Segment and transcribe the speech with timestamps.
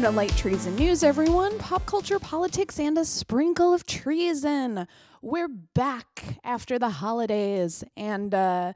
[0.00, 1.58] Welcome to Light Treason News, everyone.
[1.58, 4.88] Pop culture, politics, and a sprinkle of treason.
[5.20, 8.72] We're back after the holidays, and uh,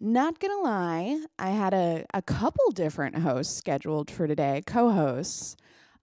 [0.00, 5.56] not gonna lie, I had a, a couple different hosts scheduled for today, co hosts.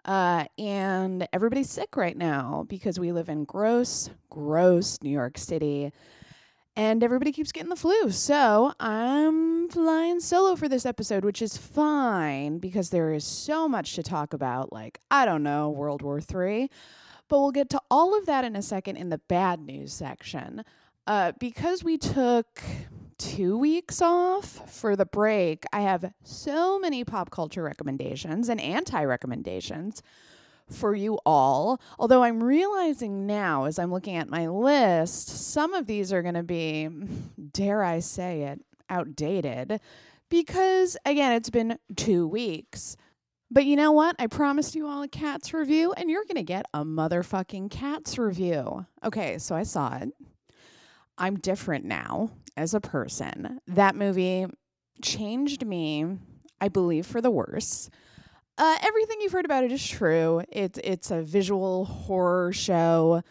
[0.05, 5.91] Uh, and everybody's sick right now because we live in gross, gross New York City
[6.81, 8.09] and everybody keeps getting the flu.
[8.09, 13.93] So I'm flying solo for this episode, which is fine because there is so much
[13.93, 14.73] to talk about.
[14.73, 16.71] Like, I don't know, World War III.
[17.27, 20.63] But we'll get to all of that in a second in the bad news section.
[21.05, 22.63] Uh, because we took
[23.19, 29.05] two weeks off for the break, I have so many pop culture recommendations and anti
[29.05, 30.01] recommendations
[30.71, 31.81] for you all.
[31.99, 36.35] Although I'm realizing now, as I'm looking at my list, some of these are going
[36.35, 36.89] to be,
[37.51, 39.79] dare I say it, outdated
[40.29, 42.97] because, again, it's been two weeks.
[43.53, 44.15] But you know what?
[44.17, 48.17] I promised you all a Cats review, and you're going to get a motherfucking Cats
[48.17, 48.85] review.
[49.03, 50.13] Okay, so I saw it.
[51.17, 53.59] I'm different now as a person.
[53.67, 54.45] That movie
[55.01, 56.17] changed me,
[56.61, 57.89] I believe, for the worse.
[58.61, 60.43] Uh, everything you've heard about it is true.
[60.51, 63.23] It's it's a visual horror show.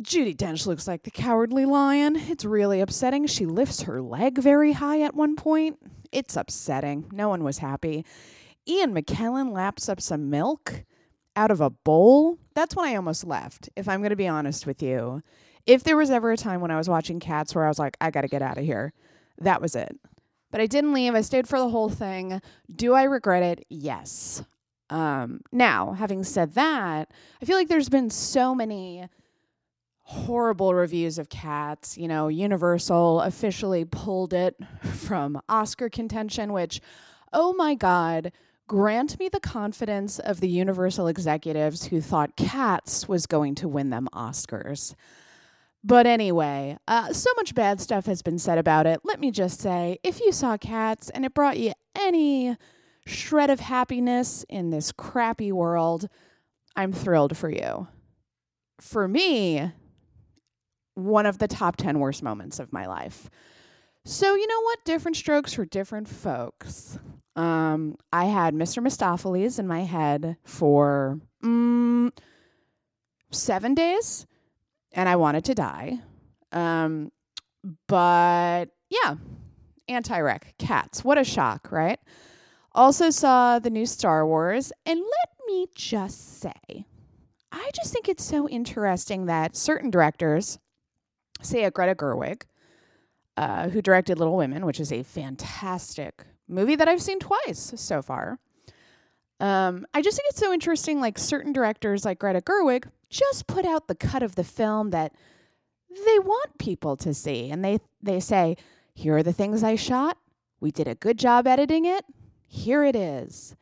[0.00, 2.16] Judi Dench looks like the cowardly lion.
[2.16, 3.26] It's really upsetting.
[3.26, 5.78] She lifts her leg very high at one point.
[6.10, 7.10] It's upsetting.
[7.12, 8.06] No one was happy.
[8.66, 10.84] Ian McKellen laps up some milk
[11.36, 12.38] out of a bowl.
[12.54, 15.22] That's when I almost left, if I'm going to be honest with you.
[15.66, 17.98] If there was ever a time when I was watching Cats where I was like,
[18.00, 18.94] I got to get out of here,
[19.42, 19.94] that was it.
[20.54, 21.16] But I didn't leave.
[21.16, 22.40] I stayed for the whole thing.
[22.72, 23.66] Do I regret it?
[23.68, 24.44] Yes.
[24.88, 27.10] Um, now, having said that,
[27.42, 29.08] I feel like there's been so many
[30.02, 31.98] horrible reviews of cats.
[31.98, 34.54] You know, Universal officially pulled it
[34.84, 36.80] from Oscar contention, which,
[37.32, 38.30] oh my God,
[38.68, 43.90] grant me the confidence of the Universal executives who thought Cats was going to win
[43.90, 44.94] them Oscars.
[45.86, 49.00] But anyway, uh, so much bad stuff has been said about it.
[49.04, 52.56] Let me just say if you saw cats and it brought you any
[53.06, 56.08] shred of happiness in this crappy world,
[56.74, 57.86] I'm thrilled for you.
[58.80, 59.72] For me,
[60.94, 63.28] one of the top 10 worst moments of my life.
[64.06, 64.84] So, you know what?
[64.86, 66.98] Different strokes for different folks.
[67.36, 68.82] Um, I had Mr.
[68.82, 72.10] Mistoffelees in my head for mm,
[73.30, 74.26] seven days
[74.94, 75.98] and I wanted to die.
[76.52, 77.10] Um,
[77.88, 79.16] but yeah,
[79.88, 81.04] anti rec, cats.
[81.04, 81.98] What a shock, right?
[82.72, 86.86] Also saw the new Star Wars, and let me just say,
[87.52, 90.58] I just think it's so interesting that certain directors,
[91.42, 92.42] say a Greta Gerwig,
[93.36, 98.02] uh, who directed Little Women, which is a fantastic movie that I've seen twice so
[98.02, 98.38] far.
[99.40, 103.64] Um, I just think it's so interesting, like certain directors like Greta Gerwig just put
[103.64, 105.14] out the cut of the film that
[105.88, 107.50] they want people to see.
[107.50, 108.56] And they, they say,
[108.94, 110.18] here are the things I shot.
[110.60, 112.04] We did a good job editing it.
[112.46, 113.54] Here it is.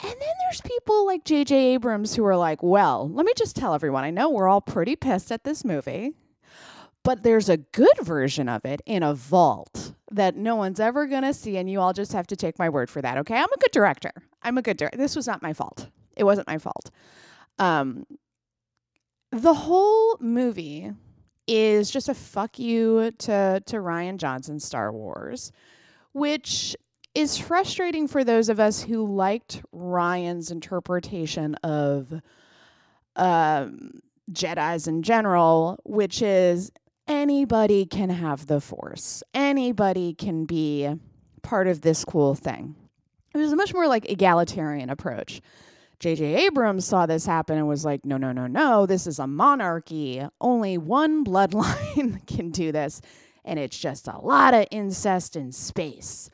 [0.00, 1.74] And then there's people like J.J.
[1.74, 4.94] Abrams who are like, well, let me just tell everyone, I know we're all pretty
[4.94, 6.12] pissed at this movie,
[7.02, 11.22] but there's a good version of it in a vault that no one's ever going
[11.22, 11.56] to see.
[11.56, 13.18] And you all just have to take my word for that.
[13.18, 13.34] Okay.
[13.34, 14.12] I'm a good director.
[14.42, 14.98] I'm a good director.
[14.98, 15.88] This was not my fault.
[16.16, 16.90] It wasn't my fault.
[17.58, 18.06] Um,
[19.30, 20.92] the whole movie
[21.46, 25.52] is just a fuck you to to Rian Johnson's Star Wars,
[26.12, 26.76] which
[27.14, 32.12] is frustrating for those of us who liked Rian's interpretation of
[33.16, 34.00] um,
[34.30, 36.70] Jedi's in general, which is
[37.08, 40.88] anybody can have the Force, anybody can be
[41.42, 42.76] part of this cool thing.
[43.34, 45.40] It was a much more like egalitarian approach.
[46.00, 46.46] J.J.
[46.46, 50.22] Abrams saw this happen and was like, no, no, no, no, this is a monarchy.
[50.40, 53.00] Only one bloodline can do this.
[53.44, 56.30] And it's just a lot of incest in space.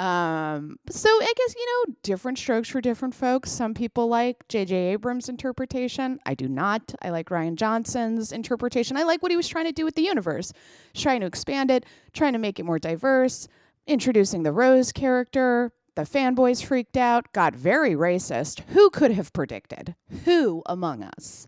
[0.00, 3.50] Um, so I guess, you know, different strokes for different folks.
[3.50, 4.74] Some people like J.J.
[4.92, 6.18] Abrams' interpretation.
[6.24, 6.94] I do not.
[7.02, 8.96] I like Rian Johnson's interpretation.
[8.96, 10.54] I like what he was trying to do with the universe,
[10.94, 13.46] trying to expand it, trying to make it more diverse,
[13.86, 18.60] introducing the Rose character, the fanboys freaked out, got very racist.
[18.70, 19.94] Who could have predicted?
[20.24, 21.46] Who among us?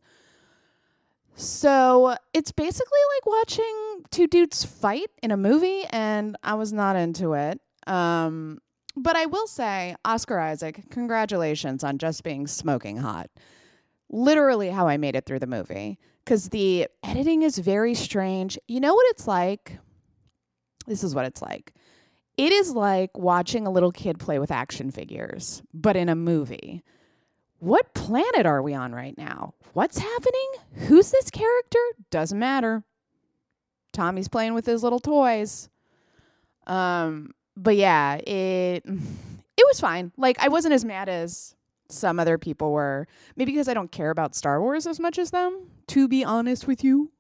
[1.35, 6.97] So it's basically like watching two dudes fight in a movie, and I was not
[6.97, 7.61] into it.
[7.87, 8.61] Um,
[8.97, 13.31] but I will say, Oscar Isaac, congratulations on just being smoking hot.
[14.11, 15.99] Literally, how I made it through the movie.
[16.25, 18.59] Because the editing is very strange.
[18.69, 19.79] You know what it's like?
[20.87, 21.73] This is what it's like
[22.37, 26.83] it is like watching a little kid play with action figures, but in a movie,
[27.59, 29.55] what planet are we on right now?
[29.73, 30.53] What's happening?
[30.89, 31.79] Who's this character?
[32.11, 32.83] Doesn't matter.
[33.93, 35.69] Tommy's playing with his little toys.
[36.67, 38.85] Um, but yeah, it
[39.57, 40.13] it was fine.
[40.17, 41.55] Like I wasn't as mad as
[41.89, 43.07] some other people were.
[43.37, 46.67] Maybe because I don't care about Star Wars as much as them, to be honest
[46.67, 47.13] with you.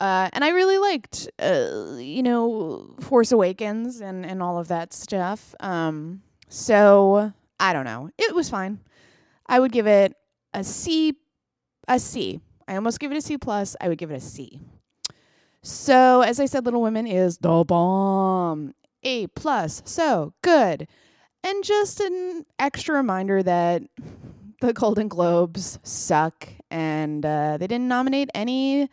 [0.00, 4.92] Uh, and I really liked, uh, you know, Force Awakens and, and all of that
[4.92, 5.54] stuff.
[5.60, 8.10] Um, so I don't know.
[8.16, 8.78] It was fine.
[9.46, 10.14] I would give it
[10.54, 11.16] a C,
[11.88, 12.40] a C.
[12.68, 13.74] I almost give it a C plus.
[13.80, 14.60] I would give it a C.
[15.62, 18.74] So as I said, Little Women is the bomb.
[19.02, 19.82] A plus.
[19.84, 20.86] So good.
[21.42, 23.82] And just an extra reminder that
[24.60, 28.88] the Golden Globes suck and uh, they didn't nominate any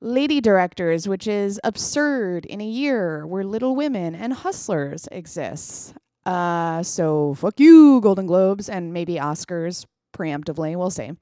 [0.00, 5.94] lady directors, which is absurd in a year where Little Women and Hustlers exists.
[6.24, 10.76] Uh, so fuck you, Golden Globes, and maybe Oscars preemptively.
[10.76, 11.12] We'll see.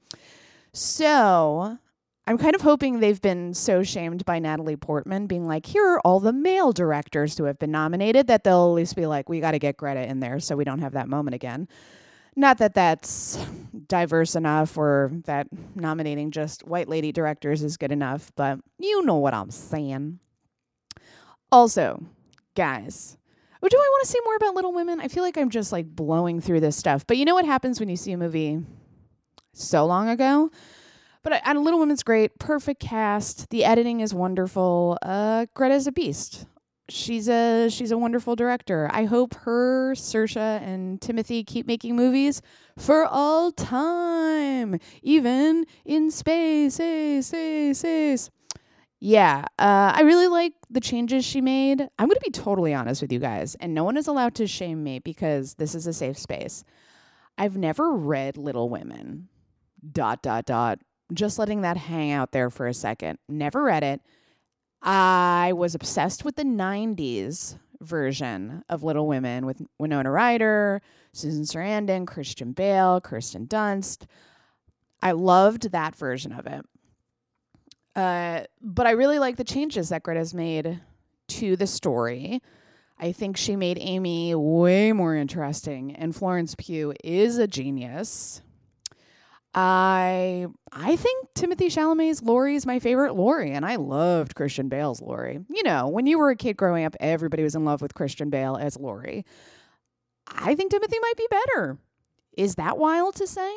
[0.73, 1.77] So
[2.27, 5.99] I'm kind of hoping they've been so shamed by Natalie Portman being like, here are
[6.01, 9.39] all the male directors who have been nominated that they'll at least be like, we
[9.39, 11.67] got to get Greta in there so we don't have that moment again.
[12.35, 13.37] Not that that's
[13.87, 19.17] diverse enough or that nominating just white lady directors is good enough, but you know
[19.17, 20.19] what I'm saying.
[21.51, 22.03] Also,
[22.55, 23.17] guys,
[23.69, 24.99] do I want to say more about Little Women?
[24.99, 27.05] I feel like I'm just like blowing through this stuff.
[27.07, 28.61] But you know what happens when you see a movie
[29.53, 30.51] so long ago?
[31.23, 33.49] But uh, Little Women's great, perfect cast.
[33.49, 34.97] The editing is wonderful.
[35.01, 36.45] Uh, Greta's a beast.
[36.87, 38.89] She's a she's a wonderful director.
[38.91, 42.41] I hope her, Saoirse, and Timothée keep making movies
[42.77, 46.75] for all time, even in space.
[46.75, 48.29] Space, space, space.
[48.99, 51.81] Yeah, uh, I really like the changes she made.
[51.81, 54.47] I'm going to be totally honest with you guys, and no one is allowed to
[54.47, 56.63] shame me because this is a safe space.
[57.37, 59.27] I've never read Little Women.
[59.91, 60.79] Dot dot dot
[61.13, 63.19] just letting that hang out there for a second.
[63.29, 64.01] Never read it.
[64.85, 72.05] I was obsessed with the 90s version of Little Women with Winona Ryder, Susan Sarandon,
[72.05, 74.05] Christian Bale, Kirsten Dunst.
[75.01, 76.65] I loved that version of it.
[77.95, 80.81] Uh, but I really like the changes that Greta's made
[81.29, 82.41] to the story.
[82.99, 88.41] I think she made Amy way more interesting, and Florence Pugh is a genius.
[89.55, 95.01] I I think Timothée Chalamet's Laurie is my favorite Laurie, and I loved Christian Bale's
[95.01, 95.39] Laurie.
[95.49, 98.29] You know, when you were a kid growing up, everybody was in love with Christian
[98.29, 99.25] Bale as Laurie.
[100.27, 101.77] I think Timothée might be better.
[102.37, 103.49] Is that wild to say?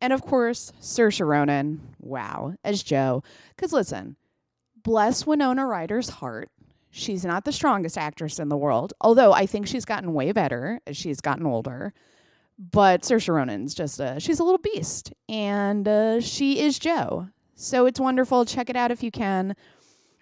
[0.00, 3.22] And of course, Saoirse Ronan, wow, as Jo.
[3.54, 4.16] Because listen,
[4.82, 6.48] bless Winona Ryder's heart.
[6.90, 10.80] She's not the strongest actress in the world, although I think she's gotten way better
[10.86, 11.92] as she's gotten older.
[12.58, 17.28] But Saoirse Ronan's just a she's a little beast, and uh, she is Jo.
[17.54, 18.44] So it's wonderful.
[18.44, 19.54] Check it out if you can.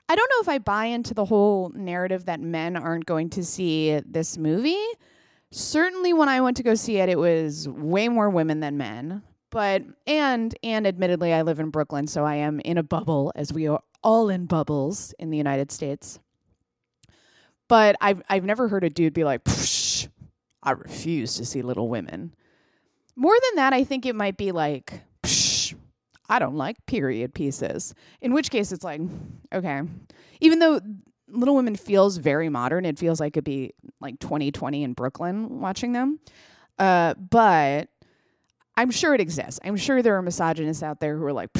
[0.09, 3.45] I don't know if I buy into the whole narrative that men aren't going to
[3.45, 4.85] see this movie.
[5.53, 9.23] Certainly, when I went to go see it, it was way more women than men.
[9.51, 13.53] But and and admittedly, I live in Brooklyn, so I am in a bubble, as
[13.53, 16.19] we are all in bubbles in the United States.
[17.69, 19.43] But I've I've never heard a dude be like,
[20.63, 22.35] I refuse to see Little Women.
[23.17, 25.75] More than that, I think it might be like, Psh,
[26.29, 27.95] I don't like period pieces.
[28.21, 29.01] In which case, it's like,
[29.53, 29.83] okay.
[30.41, 30.81] Even though
[31.29, 35.93] Little Women feels very modern, it feels like it'd be like 2020 in Brooklyn watching
[35.93, 36.21] them.
[36.79, 37.89] Uh, but
[38.77, 39.61] I'm sure it exists.
[39.65, 41.51] I'm sure there are misogynists out there who are like,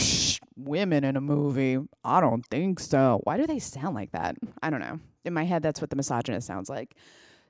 [0.57, 1.79] women in a movie.
[2.05, 3.21] I don't think so.
[3.25, 4.37] Why do they sound like that?
[4.63, 5.01] I don't know.
[5.25, 6.95] In my head, that's what the misogynist sounds like.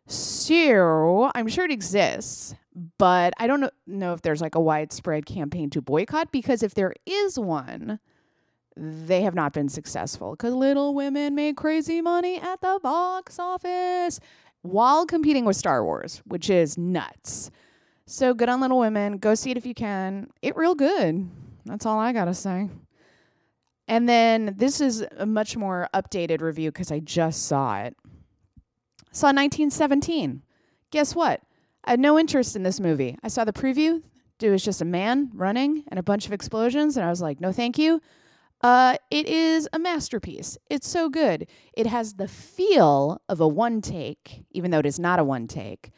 [0.06, 2.54] So I'm sure it exists,
[2.98, 6.94] but I don't know, if there's like a widespread campaign to boycott because if there
[7.06, 8.00] is one,
[8.76, 14.20] they have not been successful because Little Women made crazy money at the box office
[14.62, 17.50] while competing with Star Wars, which is nuts.
[18.06, 19.18] So good on Little Women.
[19.18, 20.28] Go see it if you can.
[20.42, 21.28] It real good.
[21.66, 22.68] That's all I gotta say.
[23.86, 27.96] And then this is a much more updated review because I just saw it.
[29.12, 30.42] Saw 1917.
[30.90, 31.42] Guess what?
[31.84, 33.16] I had no interest in this movie.
[33.22, 34.02] I saw the preview.
[34.40, 37.40] It was just a man running and a bunch of explosions, and I was like,
[37.40, 38.00] no, thank you.
[38.62, 40.58] Uh, it is a masterpiece.
[40.68, 41.46] It's so good.
[41.72, 45.46] It has the feel of a one take, even though it is not a one
[45.46, 45.90] take.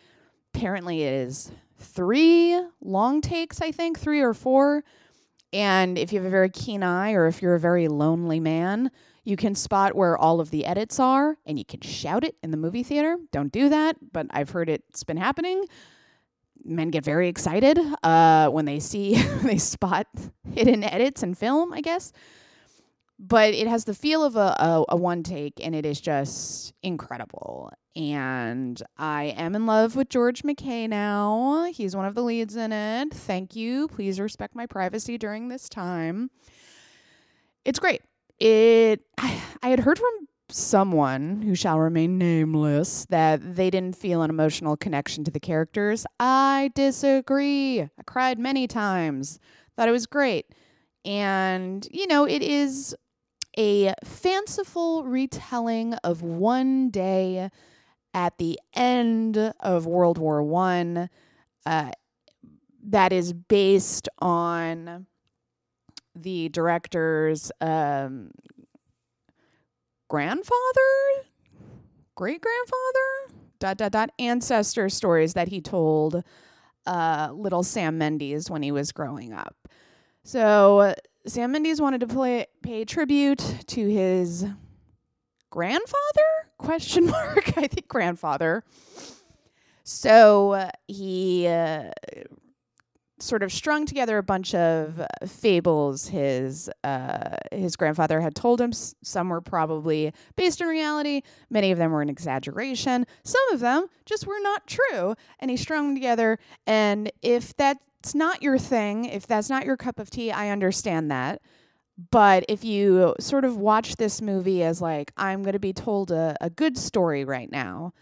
[0.54, 4.85] Apparently, it is three long takes, I think, three or four.
[5.52, 8.90] And if you have a very keen eye or if you're a very lonely man,
[9.25, 12.50] you can spot where all of the edits are and you can shout it in
[12.50, 13.17] the movie theater.
[13.31, 15.64] Don't do that, but I've heard it's been happening.
[16.64, 20.07] men get very excited uh, when they see they spot
[20.52, 22.12] hidden edits in film, I guess.
[23.19, 26.73] But it has the feel of a, a, a one take, and it is just
[26.83, 27.71] incredible.
[27.95, 31.71] And I am in love with George McKay now.
[31.73, 33.14] He's one of the leads in it.
[33.14, 33.87] Thank you.
[33.87, 36.31] Please respect my privacy during this time.
[37.64, 38.02] It's great.
[38.43, 44.21] It I, I had heard from someone who shall remain nameless that they didn't feel
[44.23, 46.05] an emotional connection to the characters.
[46.19, 47.83] I disagree.
[47.83, 49.39] I cried many times.
[49.77, 50.47] Thought it was great.
[51.05, 52.97] And, you know, it is
[53.57, 57.49] a fanciful retelling of one day
[58.13, 61.09] at the end of World War One
[61.65, 61.93] uh,
[62.85, 65.07] that is based on
[66.14, 68.31] the director's um,
[70.09, 71.25] grandfather,
[72.14, 76.23] great grandfather, dot dot dot ancestor stories that he told
[76.87, 79.57] uh, little Sam Mendes when he was growing up.
[80.25, 80.95] So
[81.26, 83.38] Sam Mendes wanted to play, pay tribute
[83.69, 84.47] to his
[85.50, 86.49] grandfather?
[86.59, 87.57] Question mark.
[87.57, 88.64] I think grandfather.
[89.85, 91.47] So uh, he
[93.23, 98.73] sort of strung together a bunch of fables his uh, his grandfather had told him.
[98.73, 101.23] Some were probably based in reality.
[101.49, 103.07] Many of them were an exaggeration.
[103.23, 105.14] Some of them just were not true.
[105.38, 106.38] And he strung them together.
[106.67, 111.11] And if that's not your thing, if that's not your cup of tea, I understand
[111.12, 111.41] that.
[112.11, 116.11] But if you sort of watch this movie as like I'm going to be told
[116.11, 117.93] a, a good story right now,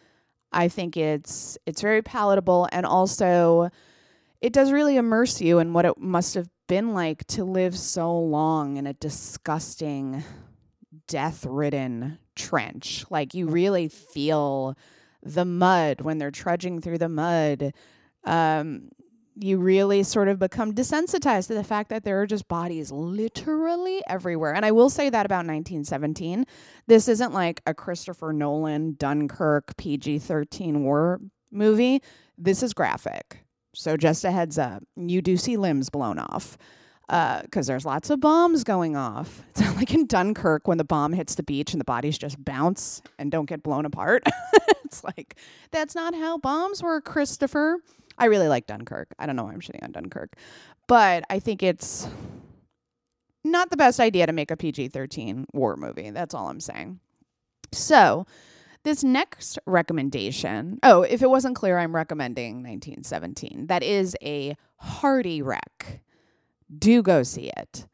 [0.50, 3.70] I think it's it's very palatable and also
[4.40, 8.16] it does really immerse you in what it must have been like to live so
[8.18, 10.25] long in a disgusting,
[11.06, 13.04] death ridden trench.
[13.11, 14.76] Like you really feel
[15.23, 17.75] the mud when they're trudging through the mud.
[18.25, 18.90] Um,
[19.37, 24.02] you really sort of become desensitized to the fact that there are just bodies literally
[24.06, 24.54] everywhere.
[24.54, 26.44] And I will say that about 1917.
[26.87, 31.20] This isn't like a Christopher Nolan, Dunkirk, PG 13 war
[31.50, 32.02] movie.
[32.37, 33.44] This is graphic.
[33.74, 36.58] So just a heads up, you do see limbs blown off
[37.06, 39.42] because uh, there's lots of bombs going off.
[39.50, 43.02] It's like in Dunkirk when the bomb hits the beach and the bodies just bounce
[43.18, 44.22] and don't get blown apart.
[44.84, 45.36] it's like
[45.70, 47.78] that's not how bombs work, Christopher.
[48.18, 49.08] I really like Dunkirk.
[49.18, 50.36] I don't know why I'm shitting on Dunkirk,
[50.86, 52.06] but I think it's
[53.42, 56.10] not the best idea to make a PG 13 war movie.
[56.10, 57.00] That's all I'm saying.
[57.72, 58.26] So,
[58.82, 63.66] this next recommendation, oh, if it wasn't clear, I'm recommending 1917.
[63.66, 66.02] That is a hearty rec.
[66.76, 67.87] Do go see it.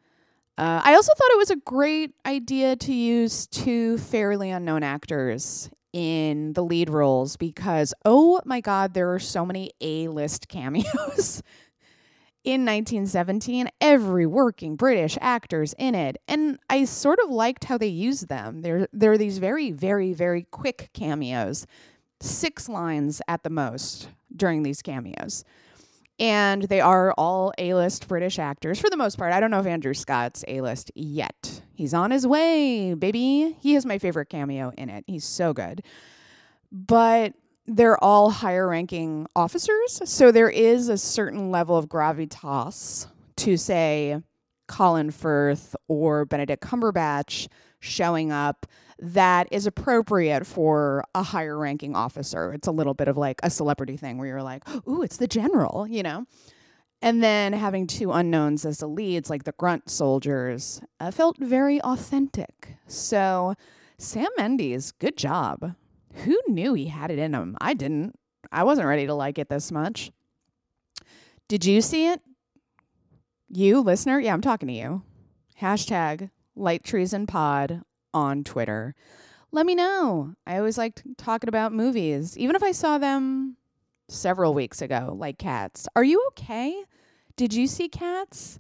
[0.59, 5.71] Uh, I also thought it was a great idea to use two fairly unknown actors
[5.93, 11.43] in the lead roles because, oh my God, there are so many A list cameos
[12.47, 16.17] in 1917, every working British actor's in it.
[16.29, 18.63] And I sort of liked how they used them.
[18.63, 21.67] There, there are these very, very, very quick cameos,
[22.21, 25.45] six lines at the most during these cameos.
[26.21, 29.33] And they are all A list British actors for the most part.
[29.33, 31.63] I don't know if Andrew Scott's A list yet.
[31.75, 33.57] He's on his way, baby.
[33.61, 35.03] He is my favorite cameo in it.
[35.09, 35.83] He's so good.
[36.71, 37.35] But
[37.67, 40.01] they're all higher ranking officers.
[40.05, 43.07] So there is a certain level of gravitas
[43.37, 44.21] to say
[44.69, 47.49] Colin Firth or Benedict Cumberbatch
[47.81, 48.67] showing up
[48.99, 52.53] that is appropriate for a higher ranking officer.
[52.53, 55.29] It's a little bit of like a celebrity thing where you're like, ooh, it's the
[55.29, 56.25] general, you know?
[57.03, 61.81] And then having two unknowns as the leads, like the grunt soldiers, uh, felt very
[61.83, 62.77] authentic.
[62.87, 63.55] So,
[63.99, 65.75] Sam Mendes, good job.
[66.25, 67.57] Who knew he had it in him?
[67.61, 68.19] I didn't.
[68.51, 70.11] I wasn't ready to like it this much.
[71.49, 72.21] Did you see it?
[73.49, 74.19] You, listener?
[74.19, 75.03] Yeah, I'm talking to you.
[75.61, 77.83] Hashtag Light Treason Pod
[78.13, 78.95] on Twitter.
[79.53, 80.35] Let me know.
[80.47, 83.57] I always like talking about movies, even if I saw them
[84.09, 85.87] several weeks ago, like cats.
[85.95, 86.83] Are you okay?
[87.37, 88.59] Did you see cats?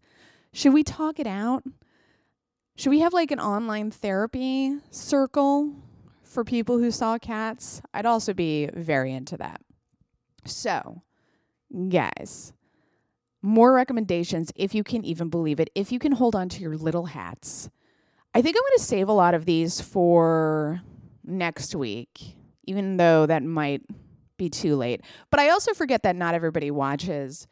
[0.53, 1.65] Should we talk it out?
[2.77, 5.75] Should we have like an online therapy circle
[6.37, 9.63] for people who saw cats, I'd also be very into that.
[10.45, 11.01] So,
[11.89, 12.53] guys,
[13.41, 16.77] more recommendations if you can even believe it, if you can hold on to your
[16.77, 17.71] little hats.
[18.35, 20.83] I think I'm going to save a lot of these for
[21.25, 23.81] next week, even though that might
[24.37, 25.01] be too late.
[25.31, 27.47] But I also forget that not everybody watches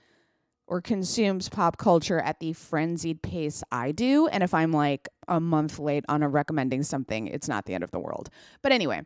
[0.67, 4.27] or consumes pop culture at the frenzied pace I do.
[4.29, 7.85] And if I'm like a month late on a recommending something, it's not the end
[7.85, 8.31] of the world.
[8.63, 9.03] But anyway,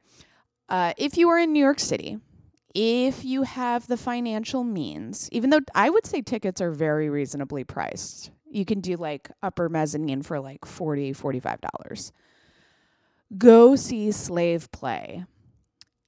[0.68, 2.18] uh, if you are in New York City,
[2.74, 7.64] if you have the financial means, even though I would say tickets are very reasonably
[7.64, 12.12] priced, you can do like upper mezzanine for like 40 $45.
[13.36, 15.24] Go see Slave Play.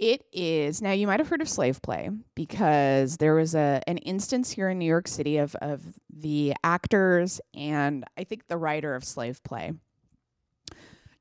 [0.01, 3.99] It is now you might have heard of slave play because there was a an
[3.99, 8.95] instance here in New York City of of the actors and I think the writer
[8.95, 9.75] of slave play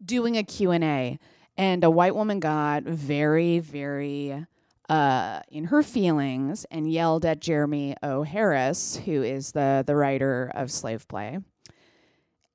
[0.03, 1.19] doing a Q&A
[1.57, 4.45] and a white woman got very very
[4.87, 8.23] uh, in her feelings and yelled at Jeremy O.
[8.23, 11.39] Harris, who is the the writer of Slave Play,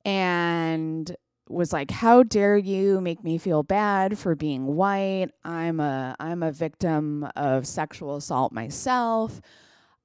[0.07, 1.15] and
[1.49, 5.29] was like, "How dare you make me feel bad for being white?
[5.45, 9.41] I'm a I'm a victim of sexual assault myself.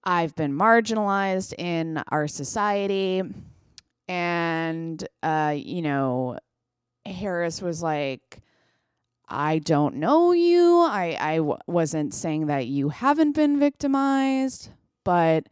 [0.04, 3.24] I've been marginalized in our society."
[4.08, 6.40] And uh, you know,
[7.06, 8.42] Harris was like,
[9.28, 10.80] I don't know you.
[10.80, 14.72] I I w- wasn't saying that you haven't been victimized,
[15.04, 15.48] but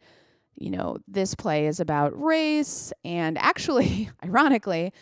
[0.56, 4.92] you know, this play is about race and actually, ironically,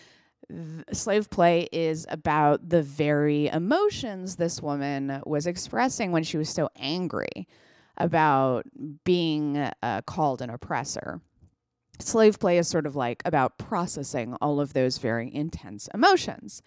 [0.92, 6.68] slave play is about the very emotions this woman was expressing when she was so
[6.76, 7.48] angry
[7.96, 8.64] about
[9.04, 11.20] being uh, called an oppressor.
[11.98, 16.62] Slave play is sort of like about processing all of those very intense emotions.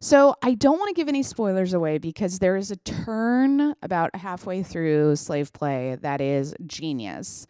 [0.00, 4.16] So I don't want to give any spoilers away because there is a turn about
[4.16, 7.46] halfway through slave play that is genius.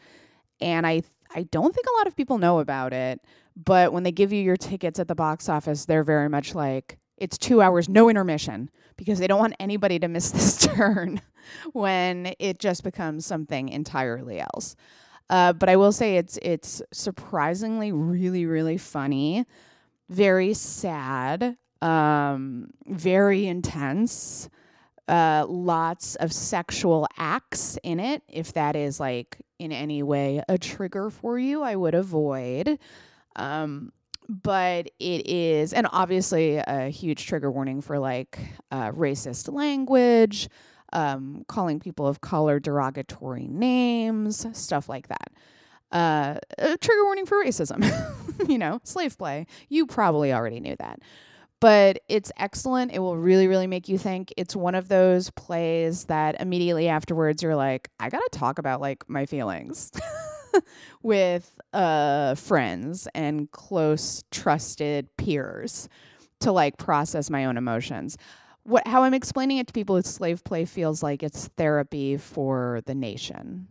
[0.61, 1.03] And I
[1.35, 3.21] I don't think a lot of people know about it,
[3.57, 6.99] but when they give you your tickets at the box office, they're very much like
[7.17, 11.21] it's 2 hours no intermission because they don't want anybody to miss this turn
[11.73, 14.77] when it just becomes something entirely else.
[15.31, 19.47] Uh, but I will say it's it's surprisingly really really funny,
[20.09, 24.49] very sad um, very intense.
[25.09, 28.23] Uh, lots of sexual acts in it.
[28.29, 32.79] If that is like in any way a trigger for you, I would avoid.
[33.37, 33.93] Um,
[34.29, 38.39] but it is, and obviously a huge trigger warning for like
[38.71, 40.49] uh, racist language,
[40.93, 45.33] um, calling people of color derogatory names, stuff like that.
[45.91, 47.83] Uh, a trigger warning for racism,
[48.49, 49.47] you know, slave play.
[49.69, 51.01] You probably already knew that
[51.63, 52.91] but it's excellent.
[52.93, 54.35] It will really, really make you think.
[54.37, 59.09] It's one of those plays that immediately afterwards you're like, I gotta talk about like
[59.09, 59.93] my feelings
[61.03, 65.89] with uh, friends and close, trusted peers
[66.41, 68.17] to like process my own emotions.
[68.65, 72.81] What how I'm explaining it to people is slave play feels like it's therapy for
[72.87, 73.69] the nation,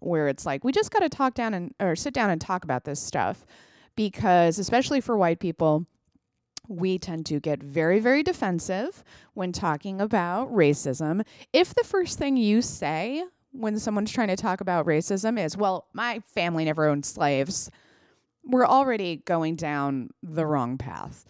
[0.00, 2.64] where it's like we just got to talk down and or sit down and talk
[2.64, 3.44] about this stuff
[3.96, 5.86] because especially for white people
[6.68, 11.24] we tend to get very, very defensive when talking about racism.
[11.52, 15.86] If the first thing you say when someone's trying to talk about racism is, well,
[15.92, 17.70] my family never owned slaves,
[18.44, 21.24] we're already going down the wrong path.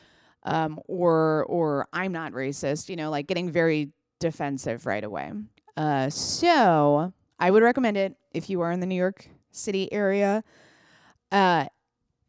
[0.44, 5.32] Um, or, or I'm not racist, you know, like getting very defensive right away.
[5.76, 10.42] Uh, so I would recommend it if you are in the New York City area.
[11.30, 11.66] Uh,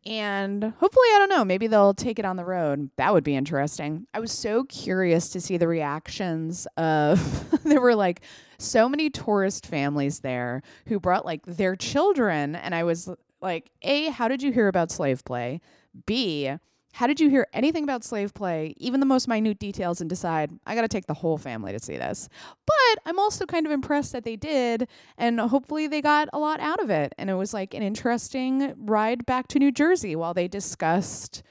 [0.05, 2.89] and hopefully, I don't know, maybe they'll take it on the road.
[2.95, 4.07] That would be interesting.
[4.13, 8.21] I was so curious to see the reactions of, there were like
[8.57, 12.55] so many tourist families there who brought like their children.
[12.55, 13.09] And I was
[13.41, 15.59] like, A, how did you hear about slave play?
[16.05, 16.51] B,
[16.93, 20.51] how did you hear anything about slave play, even the most minute details, and decide,
[20.65, 22.29] I got to take the whole family to see this?
[22.65, 26.59] But I'm also kind of impressed that they did, and hopefully they got a lot
[26.59, 27.13] out of it.
[27.17, 31.43] And it was like an interesting ride back to New Jersey while they discussed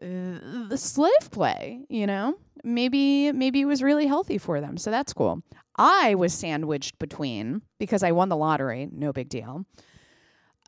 [0.00, 0.06] uh,
[0.68, 2.38] the slave play, you know?
[2.64, 4.76] Maybe maybe it was really healthy for them.
[4.78, 5.42] So that's cool.
[5.76, 9.64] I was sandwiched between because I won the lottery, no big deal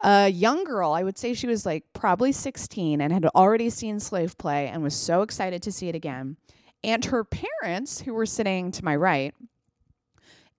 [0.03, 4.01] a young girl, I would say she was like probably 16 and had already seen
[4.01, 6.37] Slave Play and was so excited to see it again.
[6.83, 9.35] And her parents, who were sitting to my right,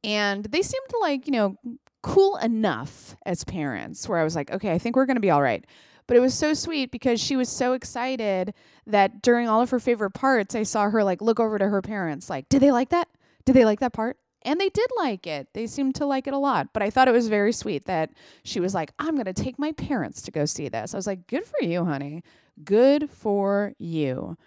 [0.04, 1.56] and they seemed like, you know,
[2.04, 5.30] cool enough as parents where I was like, okay, I think we're going to be
[5.30, 5.65] all right.
[6.08, 8.54] But it was so sweet because she was so excited
[8.88, 11.82] that during all of her favorite parts, I saw her like look over to her
[11.82, 13.08] parents, like, did they like that?
[13.45, 14.17] Did they like that part?
[14.43, 15.49] And they did like it.
[15.54, 16.69] They seemed to like it a lot.
[16.73, 18.12] But I thought it was very sweet that
[18.43, 20.93] she was like, I'm going to take my parents to go see this.
[20.93, 22.23] I was like, good for you, honey.
[22.63, 24.38] Good for you.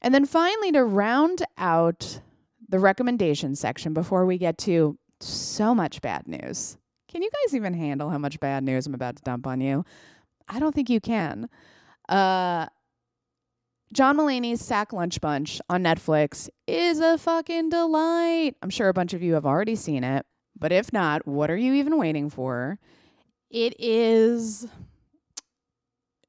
[0.00, 2.20] And then finally, to round out
[2.68, 6.76] the recommendation section before we get to so much bad news.
[7.08, 9.84] Can you guys even handle how much bad news I'm about to dump on you?
[10.48, 11.48] I don't think you can.
[12.08, 12.66] Uh,
[13.92, 18.56] John Mulaney's Sack Lunch Bunch on Netflix is a fucking delight.
[18.62, 20.24] I'm sure a bunch of you have already seen it.
[20.58, 22.78] But if not, what are you even waiting for?
[23.50, 24.66] It is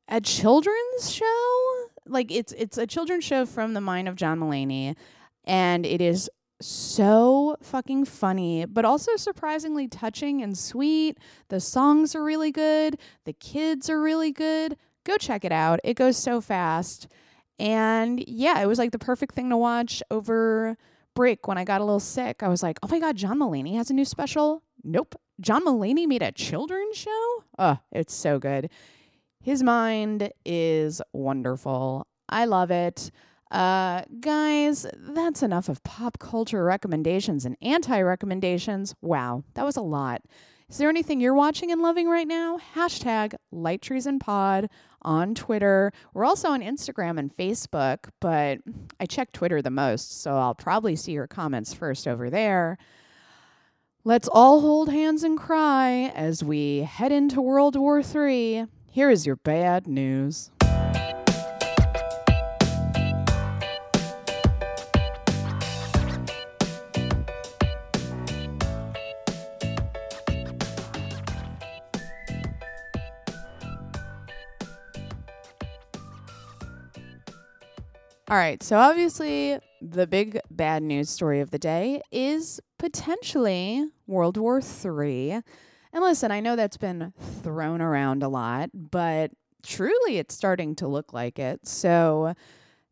[0.09, 1.85] a children's show.
[2.05, 4.97] Like it's it's a children's show from the mind of John Mulaney,
[5.45, 11.17] and it is so fucking funny, but also surprisingly touching and sweet.
[11.47, 12.97] The songs are really good.
[13.23, 14.75] The kids are really good.
[15.05, 15.79] Go check it out.
[15.85, 17.07] It goes so fast.
[17.59, 20.77] And yeah, it was like the perfect thing to watch over
[21.15, 22.43] break when I got a little sick.
[22.43, 24.63] I was like, oh my God, John Mulaney has a new special?
[24.83, 25.15] Nope.
[25.39, 27.43] John Mulaney made a children's show?
[27.57, 28.69] Oh, it's so good.
[29.41, 32.07] His mind is wonderful.
[32.29, 33.11] I love it.
[33.51, 38.95] Uh, guys, that's enough of pop culture recommendations and anti recommendations.
[39.01, 40.21] Wow, that was a lot.
[40.73, 42.57] Is there anything you're watching and loving right now?
[42.73, 44.71] Hashtag Light Treason Pod
[45.03, 45.91] on Twitter.
[46.15, 48.57] We're also on Instagram and Facebook, but
[48.99, 52.79] I check Twitter the most, so I'll probably see your comments first over there.
[54.03, 58.65] Let's all hold hands and cry as we head into World War III.
[58.89, 60.49] Here is your bad news.
[78.33, 84.37] All right, so obviously, the big bad news story of the day is potentially World
[84.37, 85.33] War III.
[85.33, 85.43] And
[86.01, 89.29] listen, I know that's been thrown around a lot, but
[89.61, 91.67] truly it's starting to look like it.
[91.67, 92.33] So,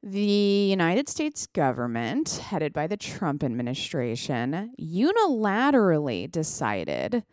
[0.03, 7.23] the United States government, headed by the Trump administration, unilaterally decided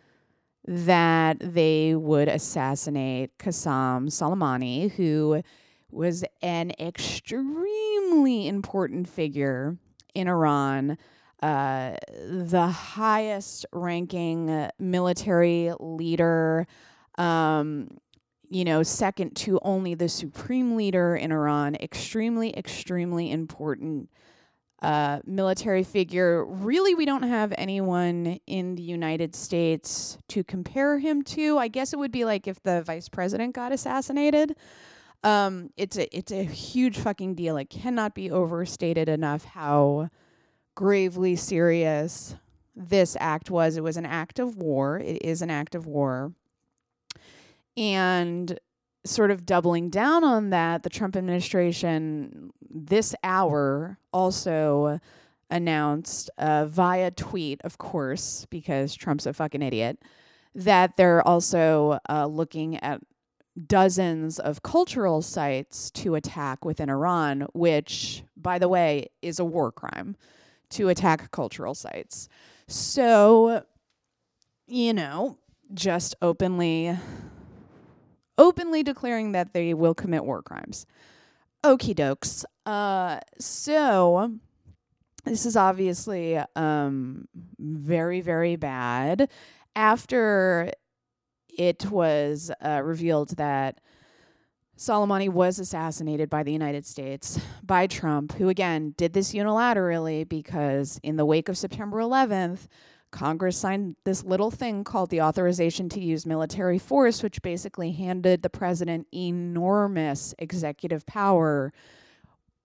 [0.66, 5.42] that they would assassinate Qasem Soleimani, who
[5.90, 9.76] was an extremely important figure
[10.14, 10.98] in Iran,
[11.42, 11.96] uh,
[12.28, 16.66] the highest ranking military leader,
[17.16, 17.88] um,
[18.50, 24.10] you know, second to only the supreme leader in Iran, extremely, extremely important.
[24.80, 26.44] Uh, military figure.
[26.44, 31.58] Really, we don't have anyone in the United States to compare him to.
[31.58, 34.54] I guess it would be like if the vice president got assassinated.
[35.24, 37.56] Um, it's a it's a huge fucking deal.
[37.56, 40.10] It cannot be overstated enough how
[40.74, 42.36] gravely serious
[42.76, 43.76] this act was.
[43.76, 44.98] It was an act of war.
[44.98, 46.32] It is an act of war.
[47.76, 48.58] And
[49.04, 55.00] sort of doubling down on that, the Trump administration this hour also
[55.50, 59.98] announced uh, via tweet, of course, because Trump's a fucking idiot,
[60.54, 63.00] that they're also uh, looking at
[63.66, 69.72] dozens of cultural sites to attack within Iran, which, by the way, is a war
[69.72, 70.16] crime
[70.70, 72.28] to attack cultural sites.
[72.68, 73.64] So,
[74.66, 75.38] you know,
[75.74, 76.96] just openly
[78.36, 80.86] openly declaring that they will commit war crimes.
[81.64, 82.44] Okie dokes.
[82.64, 84.32] Uh, so
[85.24, 87.26] this is obviously um,
[87.58, 89.28] very, very bad.
[89.74, 90.72] After
[91.58, 93.80] it was uh, revealed that
[94.78, 101.00] Soleimani was assassinated by the United States by Trump, who again did this unilaterally because
[101.02, 102.68] in the wake of September 11th,
[103.10, 108.42] Congress signed this little thing called the Authorization to Use Military Force, which basically handed
[108.42, 111.72] the president enormous executive power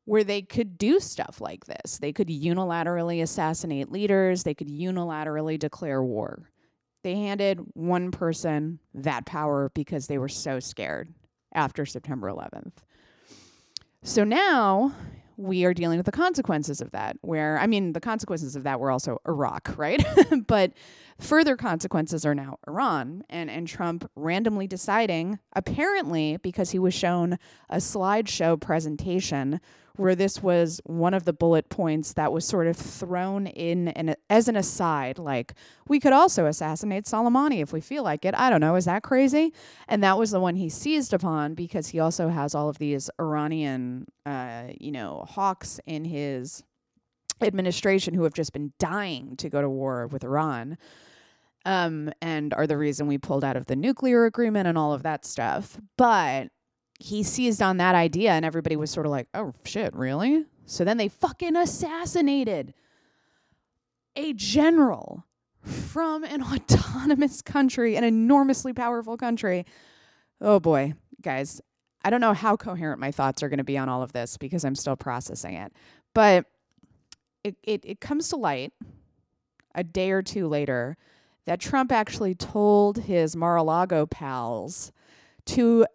[0.05, 1.97] where they could do stuff like this.
[1.97, 6.49] They could unilaterally assassinate leaders, they could unilaterally declare war.
[7.03, 11.13] They handed one person that power because they were so scared
[11.53, 12.73] after September 11th.
[14.01, 14.93] So now
[15.37, 18.79] we are dealing with the consequences of that, where, I mean, the consequences of that
[18.79, 20.03] were also Iraq, right?
[20.47, 20.73] but
[21.19, 27.37] further consequences are now Iran and, and Trump randomly deciding, apparently because he was shown
[27.69, 29.59] a slideshow presentation
[29.95, 34.15] where this was one of the bullet points that was sort of thrown in and
[34.29, 35.53] as an aside like
[35.87, 38.33] we could also assassinate Soleimani if we feel like it.
[38.35, 39.53] I don't know, is that crazy?
[39.87, 43.09] And that was the one he seized upon because he also has all of these
[43.19, 46.63] Iranian uh, you know, hawks in his
[47.41, 50.77] administration who have just been dying to go to war with Iran.
[51.65, 55.03] Um, and are the reason we pulled out of the nuclear agreement and all of
[55.03, 55.77] that stuff.
[55.97, 56.49] But
[56.99, 60.45] he seized on that idea and everybody was sort of like, oh shit, really?
[60.65, 62.73] So then they fucking assassinated
[64.15, 65.25] a general
[65.61, 69.65] from an autonomous country, an enormously powerful country.
[70.39, 71.61] Oh boy, guys,
[72.03, 74.37] I don't know how coherent my thoughts are going to be on all of this
[74.37, 75.73] because I'm still processing it.
[76.13, 76.45] But
[77.43, 78.73] it, it, it comes to light
[79.75, 80.97] a day or two later
[81.45, 84.91] that Trump actually told his Mar a Lago pals
[85.45, 85.85] to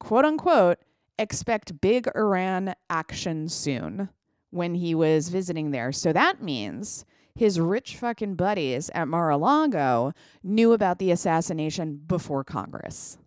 [0.00, 0.78] quote unquote
[1.18, 4.08] expect big Iran action soon
[4.50, 5.92] when he was visiting there.
[5.92, 12.00] So that means his rich fucking buddies at Mar a Lago knew about the assassination
[12.06, 13.18] before Congress.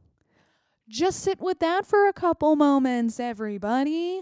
[0.90, 4.22] Just sit with that for a couple moments, everybody.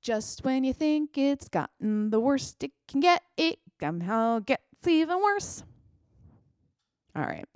[0.00, 5.20] Just when you think it's gotten the worst it can get, it somehow gets even
[5.20, 5.64] worse.
[7.16, 7.46] All right.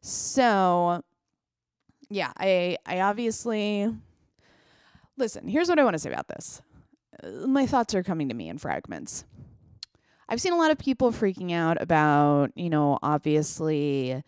[0.00, 1.02] So,
[2.10, 3.88] yeah, I I obviously
[5.16, 5.48] listen.
[5.48, 6.60] Here's what I want to say about this.
[7.22, 9.24] Uh, my thoughts are coming to me in fragments.
[10.28, 14.22] I've seen a lot of people freaking out about, you know, obviously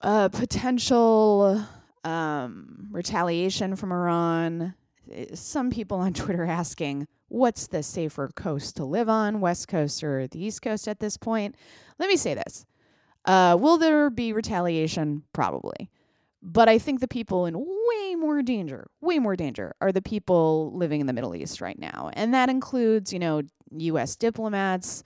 [0.00, 1.64] uh, potential
[2.04, 4.74] um, retaliation from Iran.
[5.12, 10.04] Uh, some people on Twitter asking, what's the safer coast to live on, West Coast
[10.04, 11.56] or the East Coast at this point?
[11.98, 12.64] Let me say this
[13.24, 15.22] uh, will there be retaliation?
[15.32, 15.90] Probably.
[16.40, 20.72] But I think the people in way more danger, way more danger, are the people
[20.74, 22.10] living in the Middle East right now.
[22.12, 23.42] And that includes, you know,
[23.76, 24.16] U.S.
[24.16, 25.02] diplomats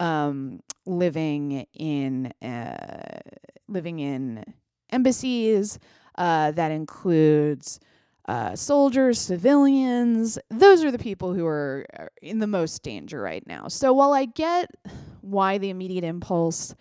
[0.00, 3.20] um, living in uh,
[3.68, 4.44] living in
[4.90, 5.78] embassies.
[6.18, 7.80] Uh, that includes
[8.26, 10.38] uh, soldiers, civilians.
[10.50, 11.86] Those are the people who are
[12.20, 13.68] in the most danger right now.
[13.68, 14.70] So while I get
[15.22, 16.74] why the immediate impulse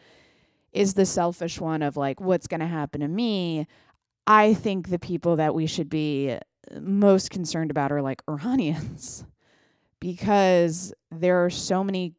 [0.73, 3.67] is the selfish one of like what's going to happen to me
[4.27, 6.39] i think the people that we should be uh,
[6.79, 9.25] most concerned about are like iranians.
[9.99, 12.15] Because there are so many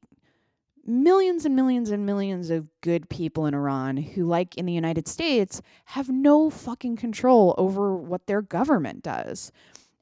[0.84, 5.08] millions and millions and millions of good people in Iran who like in the United
[5.08, 9.50] States have no fucking control over what their government does.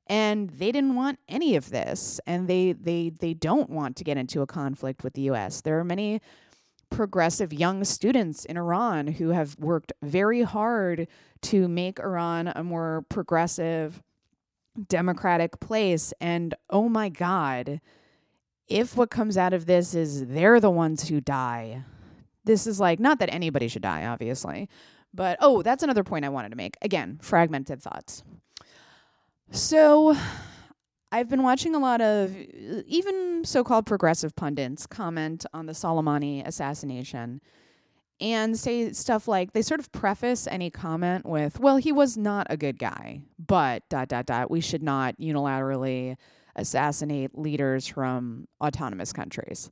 [0.06, 4.18] And they didn't want any of this and they they they don't want to get
[4.18, 6.20] into a conflict with the US there are many
[6.90, 11.08] progressive young students in Iran who have worked very hard
[11.42, 14.02] to make Iran a more progressive,
[14.88, 16.12] democratic place.
[16.20, 17.80] And oh my God,
[18.68, 21.84] if what comes out of this is they're the ones who die,
[22.44, 24.68] this is like, not that anybody should die, obviously,
[25.12, 26.76] but oh, that's another point I wanted to make.
[26.82, 28.22] Again, fragmented thoughts.
[29.50, 30.16] So
[31.12, 36.46] I've been watching a lot of even so called progressive pundits comment on the Soleimani
[36.46, 37.40] assassination
[38.20, 42.46] and say stuff like they sort of preface any comment with, well, he was not
[42.50, 46.16] a good guy, but dot, dot, dot, we should not unilaterally
[46.54, 49.70] assassinate leaders from autonomous countries.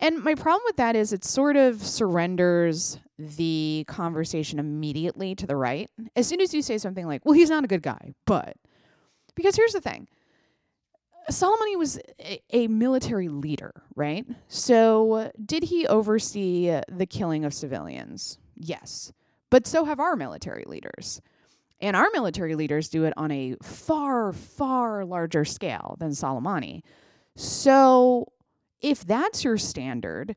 [0.00, 5.56] And my problem with that is it sort of surrenders the conversation immediately to the
[5.56, 5.88] right.
[6.16, 8.56] As soon as you say something like, well, he's not a good guy, but.
[9.36, 10.08] Because here's the thing
[11.30, 14.26] Soleimani was a, a, military leader, right?
[14.48, 18.38] So, did he oversee the killing of civilians?
[18.56, 19.12] Yes.
[19.50, 21.20] But so have our military leaders.
[21.80, 26.82] And our military leaders do it on a far, far larger scale than Soleimani.
[27.36, 28.32] So,
[28.80, 30.36] if that's your standard,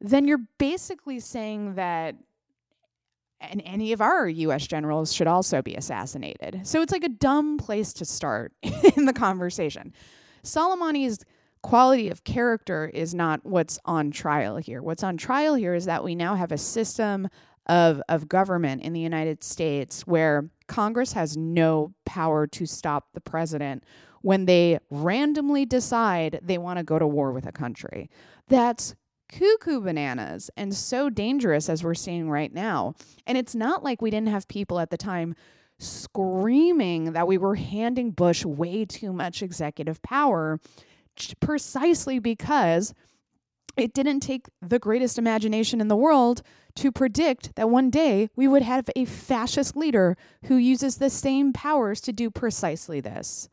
[0.00, 2.14] then you're basically saying that
[3.40, 6.60] and any of our US generals should also be assassinated.
[6.64, 8.52] So it's like a dumb place to start
[8.96, 9.92] in the conversation.
[10.42, 11.24] Soleimani's
[11.62, 14.82] quality of character is not what's on trial here.
[14.82, 17.28] What's on trial here is that we now have a system
[17.66, 23.20] of, of government in the United States where Congress has no power to stop the
[23.20, 23.84] president
[24.22, 28.10] when they randomly decide they want to go to war with a country.
[28.48, 28.94] That's
[29.28, 32.94] cuckoo bananas and so dangerous as we're seeing right now.
[33.26, 35.34] And it's not like we didn't have people at the time
[35.78, 40.60] screaming that we were handing Bush way too much executive power
[41.40, 42.94] precisely because
[43.76, 46.42] it didn't take the greatest imagination in the world
[46.74, 51.52] to predict that one day we would have a fascist leader who uses the same
[51.52, 53.48] powers to do precisely this.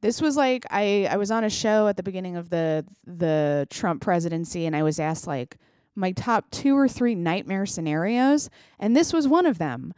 [0.00, 3.66] This was like I, I was on a show at the beginning of the the
[3.70, 5.56] Trump presidency and I was asked like
[5.96, 9.94] my top two or three nightmare scenarios and this was one of them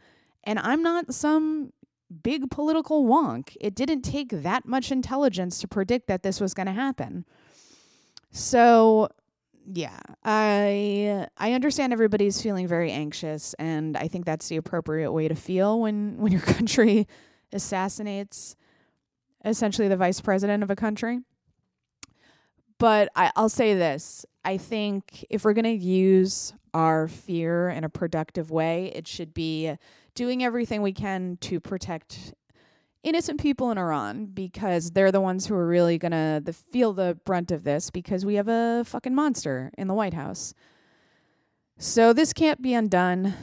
[0.47, 1.73] and I'm not some
[2.23, 3.55] big political wonk.
[3.59, 7.25] It didn't take that much intelligence to predict that this was going to happen.
[8.31, 9.09] So,
[9.71, 15.27] yeah, I I understand everybody's feeling very anxious and I think that's the appropriate way
[15.27, 17.07] to feel when when your country
[17.51, 18.55] assassinates
[19.43, 21.19] essentially the vice president of a country.
[22.79, 24.25] But I, I'll say this.
[24.45, 29.33] I think if we're going to use our fear in a productive way, it should
[29.33, 29.75] be
[30.17, 32.33] doing everything we can to protect
[33.03, 37.19] innocent people in Iran because they're the ones who are really gonna the, feel the
[37.23, 40.55] brunt of this because we have a fucking monster in the White House.
[41.77, 43.35] So this can't be undone.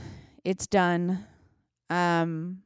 [0.45, 1.25] It's done.
[1.91, 2.63] Um,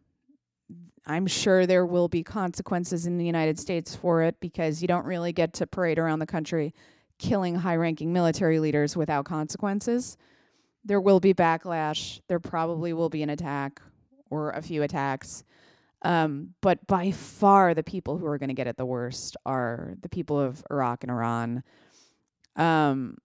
[1.07, 5.05] I'm sure there will be consequences in the United States for it because you don't
[5.05, 6.75] really get to parade around the country
[7.19, 10.17] killing high ranking military leaders without consequences.
[10.83, 12.23] There will be backlash.
[12.29, 13.83] There probably will be an attack
[14.31, 15.45] or a few attacks.
[16.03, 19.95] Um, but by far, the people who are going to get it the worst are
[20.01, 21.63] the people of Iraq and Iran.
[22.57, 23.19] Um,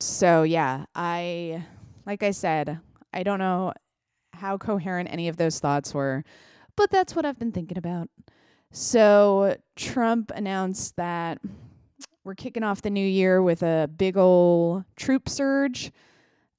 [0.00, 1.64] so, yeah, I,
[2.06, 2.80] like I said,
[3.12, 3.72] I don't know
[4.32, 6.24] how coherent any of those thoughts were,
[6.76, 8.08] but that's what I've been thinking about.
[8.70, 11.38] So, Trump announced that
[12.24, 15.90] we're kicking off the new year with a big ol' troop surge.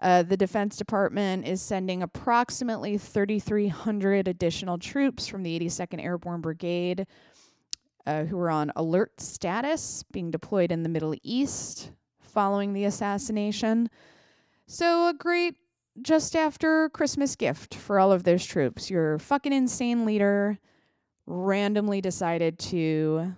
[0.01, 7.05] Uh, the Defense Department is sending approximately 3,300 additional troops from the 82nd Airborne Brigade
[8.05, 13.89] uh, who are on alert status, being deployed in the Middle East following the assassination.
[14.67, 15.55] So, a great
[16.01, 18.89] just after Christmas gift for all of those troops.
[18.89, 20.57] Your fucking insane leader
[21.25, 23.35] randomly decided to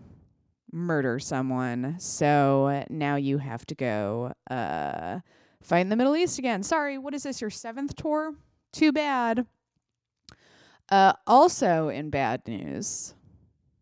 [0.71, 1.95] murder someone.
[1.99, 5.19] So now you have to go uh,
[5.61, 6.63] fight in the Middle East again.
[6.63, 8.35] Sorry, what is this, your seventh tour?
[8.71, 9.45] Too bad.
[10.89, 13.13] Uh, also, in bad news,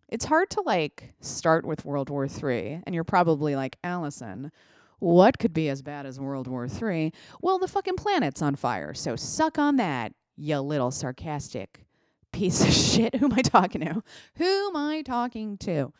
[0.07, 4.51] it's hard to like start with World War Three, and you're probably like, Allison,
[4.99, 7.13] what could be as bad as World War Three?
[7.41, 11.85] Well, the fucking planet's on fire, so suck on that, you little sarcastic
[12.31, 13.15] piece of shit.
[13.15, 14.03] Who am I talking to?
[14.35, 15.93] Who am I talking to?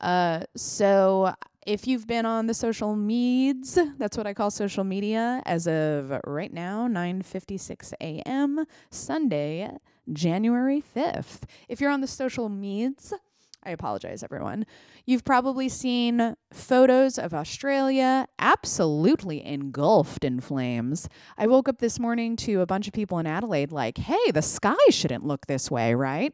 [0.00, 1.34] Uh, so
[1.66, 6.18] if you've been on the social meds, that's what I call social media as of
[6.24, 8.64] right now, 9:56 a.m.
[8.90, 9.70] Sunday,
[10.12, 11.42] January 5th.
[11.68, 13.12] If you're on the social meds,
[13.64, 14.64] I apologize everyone.
[15.06, 21.08] You've probably seen photos of Australia absolutely engulfed in flames.
[21.36, 24.42] I woke up this morning to a bunch of people in Adelaide like, "Hey, the
[24.42, 26.32] sky shouldn't look this way, right?"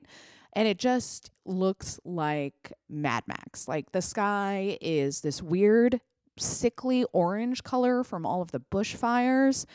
[0.53, 3.67] And it just looks like Mad Max.
[3.67, 6.01] Like the sky is this weird,
[6.39, 9.67] sickly orange color from all of the bushfires.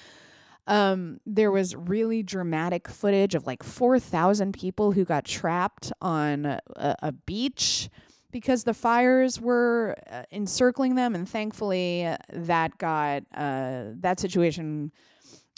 [0.68, 6.62] Um, there was really dramatic footage of like 4,000 people who got trapped on a,
[6.76, 7.90] a beach
[8.32, 14.92] because the fires were uh, encircling them, and thankfully that got uh, that situation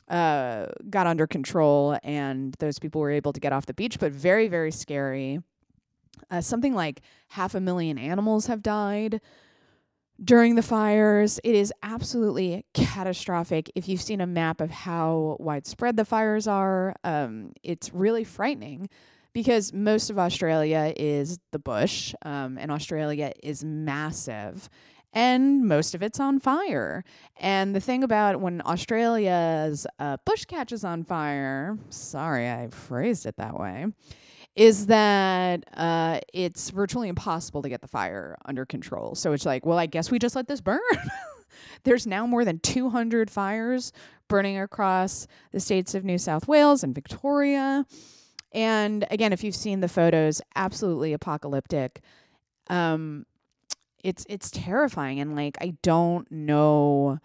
[0.09, 4.11] uh, got under control and those people were able to get off the beach, but
[4.11, 5.39] very, very scary.
[6.31, 9.21] Uh, something like half a million animals have died
[10.23, 11.39] during the fires.
[11.43, 13.71] It is absolutely catastrophic.
[13.75, 18.89] If you've seen a map of how widespread the fires are, um, it's really frightening
[19.31, 24.69] because most of Australia is the bush, um, and Australia is massive
[25.13, 27.03] and most of it's on fire.
[27.37, 33.37] And the thing about when Australia's uh, bush catches on fire, sorry, I phrased it
[33.37, 33.87] that way,
[34.55, 39.15] is that uh, it's virtually impossible to get the fire under control.
[39.15, 40.79] So it's like, well, I guess we just let this burn.
[41.83, 43.91] There's now more than 200 fires
[44.27, 47.85] burning across the states of New South Wales and Victoria.
[48.51, 52.01] And again, if you've seen the photos, absolutely apocalyptic.
[52.69, 53.25] Um,
[54.03, 57.19] it's it's terrifying and like I don't know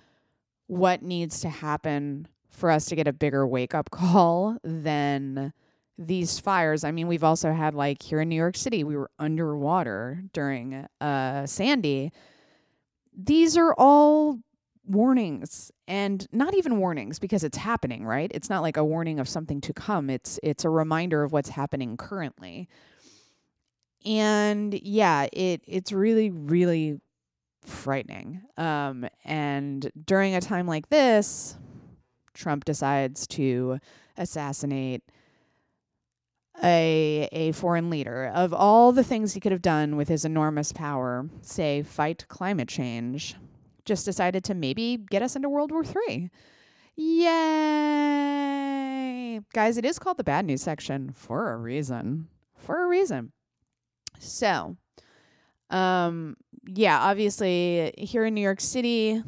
[0.66, 5.52] what needs to happen for us to get a bigger wake up call than
[5.96, 6.82] these fires.
[6.82, 10.87] I mean, we've also had like here in New York City, we were underwater during
[11.00, 12.12] uh Sandy.
[13.16, 14.40] These are all
[14.87, 18.30] warnings and not even warnings because it's happening, right?
[18.34, 20.10] It's not like a warning of something to come.
[20.10, 22.68] It's it's a reminder of what's happening currently
[24.04, 27.00] and yeah, it it's really really
[27.62, 28.42] frightening.
[28.57, 31.57] Um, and during a time like this,
[32.34, 33.78] Trump decides to
[34.16, 35.02] assassinate
[36.62, 38.30] a a foreign leader.
[38.34, 42.68] Of all the things he could have done with his enormous power, say fight climate
[42.68, 43.34] change,
[43.84, 46.30] just decided to maybe get us into World War Three.
[46.96, 47.24] Yay!
[49.52, 52.28] Guys, it is called the bad news section for a reason.
[52.57, 53.32] For a reason.
[54.18, 54.76] So,
[55.70, 56.36] um,
[56.66, 59.22] yeah, obviously here in New York City,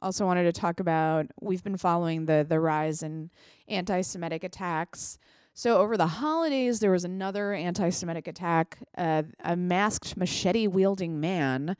[0.00, 3.30] also wanted to talk about we've been following the the rise in
[3.68, 5.18] anti-Semitic attacks.
[5.54, 8.78] So over the holidays, there was another anti-Semitic attack.
[8.96, 11.76] Uh, a masked machete-wielding man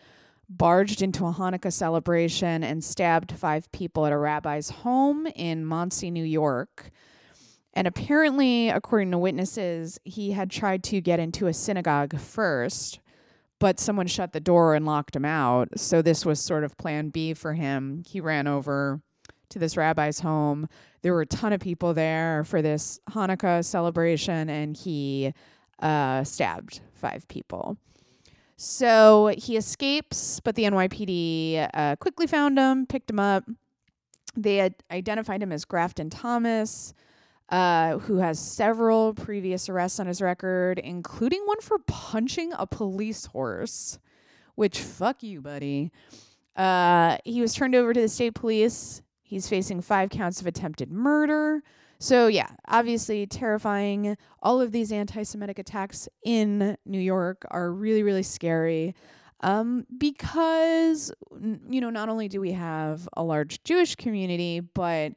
[0.49, 6.11] barged into a Hanukkah celebration and stabbed five people at a rabbi's home in Monsey,
[6.11, 6.91] New York.
[7.75, 13.01] And apparently, according to witnesses, he had tried to get into a synagogue first,
[13.59, 15.69] but someone shut the door and locked him out.
[15.79, 18.03] So this was sort of plan B for him.
[18.07, 19.01] He ran over
[19.51, 20.69] to this rabbi's home.
[21.03, 25.33] There were a ton of people there for this Hanukkah celebration, and he
[25.81, 27.77] uh, stabbed five people.
[28.57, 33.45] So he escapes, but the NYPD uh, quickly found him, picked him up.
[34.37, 36.95] They identified him as Grafton Thomas,
[37.53, 43.27] uh, who has several previous arrests on his record, including one for punching a police
[43.27, 43.99] horse.
[44.55, 45.93] Which, fuck you, buddy.
[46.57, 49.03] Uh, he was turned over to the state police.
[49.23, 51.63] He's facing five counts of attempted murder.
[51.99, 54.17] So, yeah, obviously terrifying.
[54.43, 58.95] All of these anti Semitic attacks in New York are really, really scary.
[59.41, 61.13] Um, because,
[61.69, 65.13] you know, not only do we have a large Jewish community, but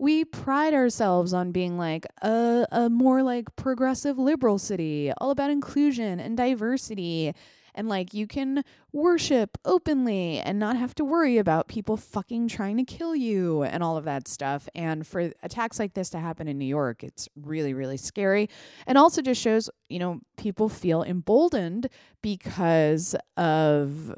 [0.00, 5.50] we pride ourselves on being like a, a more like progressive liberal city, all about
[5.50, 7.34] inclusion and diversity
[7.74, 12.76] and like you can worship openly and not have to worry about people fucking trying
[12.76, 14.68] to kill you and all of that stuff.
[14.74, 18.48] And for attacks like this to happen in New York, it's really, really scary.
[18.86, 21.88] And also just shows, you know, people feel emboldened
[22.22, 24.14] because of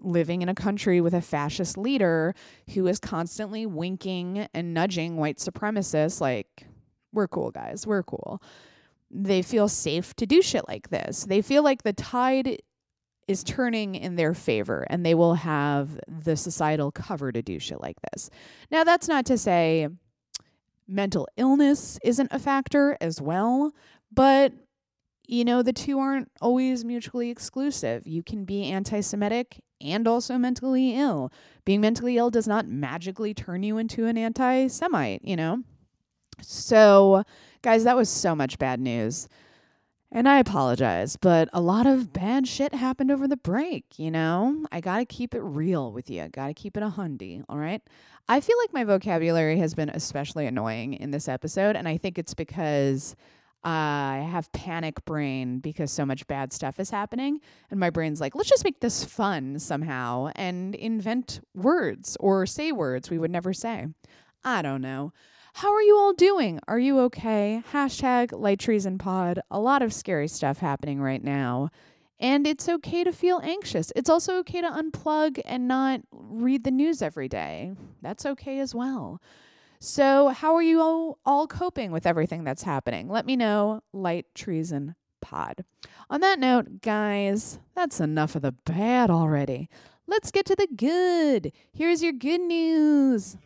[0.00, 2.34] living in a country with a fascist leader
[2.74, 6.66] who is constantly winking and nudging white supremacists like
[7.12, 8.42] we're cool guys we're cool
[9.10, 12.58] they feel safe to do shit like this they feel like the tide
[13.30, 17.80] is turning in their favor and they will have the societal cover to do shit
[17.80, 18.28] like this.
[18.72, 19.88] Now, that's not to say
[20.88, 23.72] mental illness isn't a factor as well,
[24.12, 24.52] but
[25.30, 28.04] you know, the two aren't always mutually exclusive.
[28.04, 31.32] You can be anti Semitic and also mentally ill.
[31.64, 35.62] Being mentally ill does not magically turn you into an anti Semite, you know?
[36.42, 37.22] So,
[37.62, 39.28] guys, that was so much bad news.
[40.10, 44.66] And I apologize, but a lot of bad shit happened over the break, you know?
[44.72, 46.28] I gotta keep it real with you.
[46.32, 47.80] Gotta keep it a hundy, all right?
[48.28, 52.18] I feel like my vocabulary has been especially annoying in this episode, and I think
[52.18, 53.14] it's because
[53.62, 57.40] I have panic brain because so much bad stuff is happening.
[57.70, 62.72] And my brain's like, let's just make this fun somehow and invent words or say
[62.72, 63.88] words we would never say.
[64.44, 65.12] I don't know.
[65.54, 66.60] How are you all doing?
[66.68, 67.62] Are you okay?
[67.72, 69.40] Hashtag Light Treason Pod.
[69.50, 71.70] A lot of scary stuff happening right now.
[72.20, 73.92] And it's okay to feel anxious.
[73.96, 77.72] It's also okay to unplug and not read the news every day.
[78.00, 79.20] That's okay as well.
[79.82, 83.08] So, how are you all, all coping with everything that's happening?
[83.08, 83.80] Let me know.
[83.94, 85.64] Light Treason Pod.
[86.10, 89.70] On that note, guys, that's enough of the bad already.
[90.06, 91.52] Let's get to the good.
[91.72, 93.38] Here's your good news.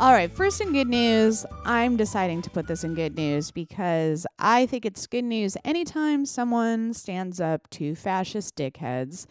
[0.00, 4.26] All right, first in good news, I'm deciding to put this in good news because
[4.38, 9.26] I think it's good news anytime someone stands up to fascist dickheads.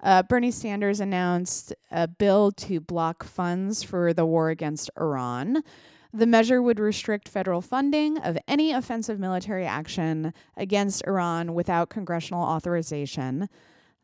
[0.00, 5.64] Uh, Bernie Sanders announced a bill to block funds for the war against Iran.
[6.12, 12.44] The measure would restrict federal funding of any offensive military action against Iran without congressional
[12.44, 13.48] authorization.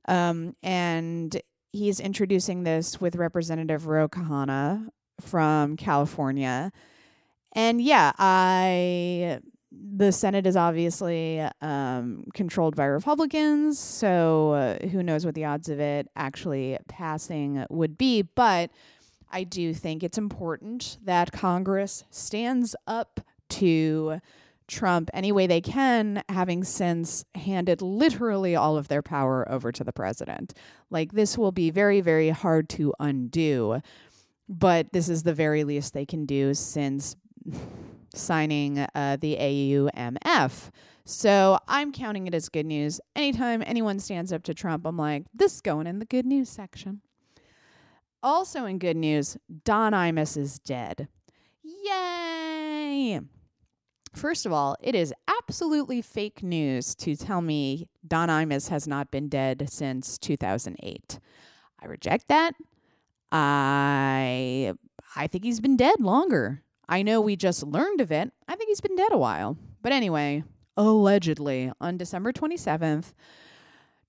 [0.08, 1.40] Um, and
[1.70, 4.88] he's introducing this with Representative Ro Khanna
[5.20, 6.72] from California.
[7.52, 9.40] And yeah, I
[9.70, 15.68] the Senate is obviously um, controlled by Republicans, so uh, who knows what the odds
[15.68, 18.22] of it actually passing would be.
[18.22, 18.70] But
[19.30, 24.20] I do think it's important that Congress stands up to
[24.68, 29.82] Trump any way they can, having since handed literally all of their power over to
[29.82, 30.52] the president.
[30.90, 33.80] Like, this will be very, very hard to undo
[34.48, 37.16] but this is the very least they can do since
[38.14, 40.70] signing uh, the AUMF.
[41.04, 43.00] So I'm counting it as good news.
[43.16, 46.48] Anytime anyone stands up to Trump, I'm like, this is going in the good news
[46.48, 47.00] section.
[48.22, 51.08] Also, in good news, Don Imus is dead.
[51.62, 53.20] Yay!
[54.14, 59.10] First of all, it is absolutely fake news to tell me Don Imus has not
[59.10, 61.20] been dead since 2008.
[61.80, 62.54] I reject that.
[63.30, 64.72] I
[65.16, 66.62] I think he's been dead longer.
[66.88, 68.32] I know we just learned of it.
[68.46, 69.58] I think he's been dead a while.
[69.82, 70.44] But anyway,
[70.76, 73.12] allegedly on December 27th,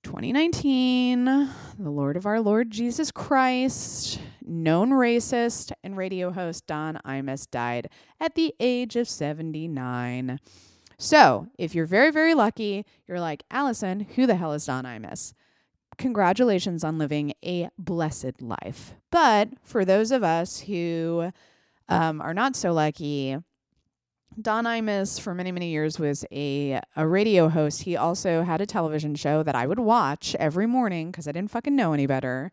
[0.04, 7.50] 2019, the Lord of our Lord Jesus Christ, known racist and radio host Don Imus
[7.50, 7.90] died
[8.20, 10.40] at the age of 79.
[10.98, 15.34] So, if you're very, very lucky, you're like, Allison, who the hell is Don Imus?
[16.00, 18.96] Congratulations on living a blessed life.
[19.12, 21.32] But for those of us who
[21.88, 23.38] um, are not so lucky,
[24.42, 27.84] Don Imus, for many, many years, was a, a radio host.
[27.84, 31.52] He also had a television show that I would watch every morning because I didn't
[31.52, 32.52] fucking know any better.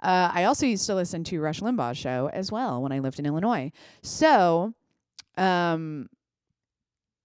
[0.00, 3.18] Uh, I also used to listen to Rush Limbaugh's show as well when I lived
[3.18, 3.72] in Illinois.
[4.02, 4.74] So,
[5.36, 6.08] um,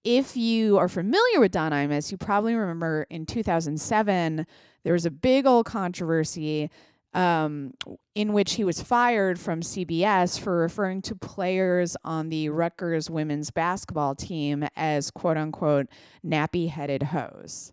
[0.04, 4.46] if you are familiar with Don Imus, you probably remember in 2007
[4.84, 6.70] there was a big old controversy
[7.14, 7.74] um,
[8.14, 13.50] in which he was fired from CBS for referring to players on the Rutgers women's
[13.50, 15.88] basketball team as quote unquote
[16.24, 17.72] nappy headed hoes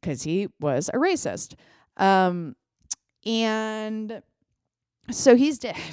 [0.00, 1.54] because he was a racist.
[1.96, 2.54] Um,
[3.26, 4.22] and
[5.10, 5.76] so he's dead.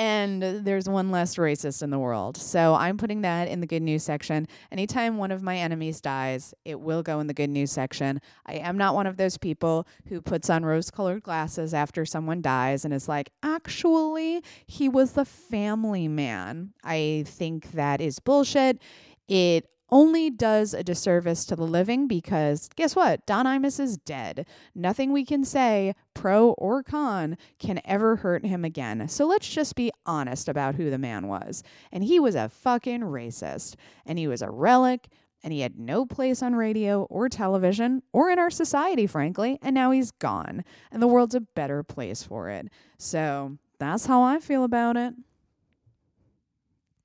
[0.00, 2.34] and there's one less racist in the world.
[2.38, 4.48] So I'm putting that in the good news section.
[4.72, 8.18] Anytime one of my enemies dies, it will go in the good news section.
[8.46, 12.40] I am not one of those people who puts on rose colored glasses after someone
[12.40, 16.72] dies and is like, actually, he was the family man.
[16.82, 18.80] I think that is bullshit.
[19.28, 23.26] It only does a disservice to the living because guess what?
[23.26, 24.46] Don Imus is dead.
[24.74, 29.08] Nothing we can say, pro or con, can ever hurt him again.
[29.08, 31.62] So let's just be honest about who the man was.
[31.92, 33.74] And he was a fucking racist.
[34.06, 35.08] And he was a relic.
[35.42, 39.58] And he had no place on radio or television or in our society, frankly.
[39.62, 40.64] And now he's gone.
[40.92, 42.68] And the world's a better place for it.
[42.98, 45.14] So that's how I feel about it.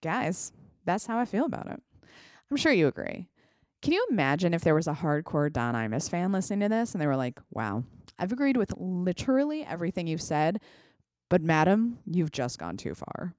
[0.01, 0.51] Guys,
[0.83, 1.81] that's how I feel about it.
[2.49, 3.27] I'm sure you agree.
[3.81, 7.01] Can you imagine if there was a hardcore Don Imus fan listening to this and
[7.01, 7.83] they were like, wow,
[8.17, 10.59] I've agreed with literally everything you've said,
[11.29, 13.35] but madam, you've just gone too far.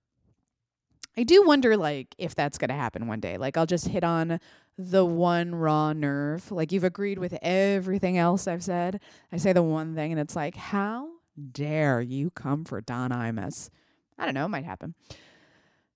[1.16, 3.38] I do wonder like if that's going to happen one day.
[3.38, 4.38] Like I'll just hit on
[4.76, 6.52] the one raw nerve.
[6.52, 9.00] Like you've agreed with everything else I've said.
[9.32, 11.08] I say the one thing and it's like, how
[11.52, 13.70] dare you come for Don Imus?
[14.18, 14.94] I don't know, it might happen.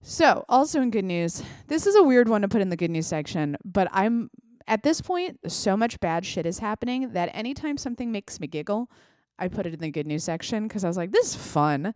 [0.03, 2.91] So, also in good news, this is a weird one to put in the good
[2.91, 4.31] news section, but I'm
[4.67, 8.89] at this point, so much bad shit is happening that anytime something makes me giggle,
[9.37, 11.93] I put it in the good news section because I was like, this is fun.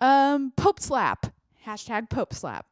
[0.00, 1.26] Um, Pope slap.
[1.66, 2.66] Hashtag Pope slap.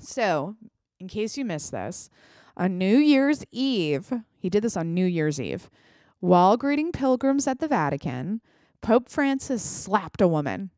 [0.00, 0.56] So,
[0.98, 2.08] in case you missed this,
[2.56, 5.68] on New Year's Eve, he did this on New Year's Eve,
[6.20, 8.40] while greeting pilgrims at the Vatican,
[8.80, 10.70] Pope Francis slapped a woman.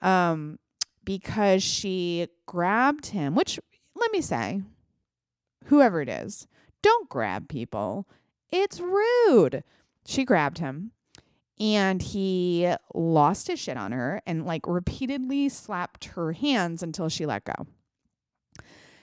[0.00, 0.58] Um,
[1.04, 3.58] because she grabbed him, which
[3.94, 4.62] let me say,
[5.66, 6.46] whoever it is,
[6.82, 8.06] don't grab people.
[8.50, 9.64] It's rude.
[10.06, 10.92] She grabbed him
[11.58, 17.26] and he lost his shit on her and like repeatedly slapped her hands until she
[17.26, 17.66] let go.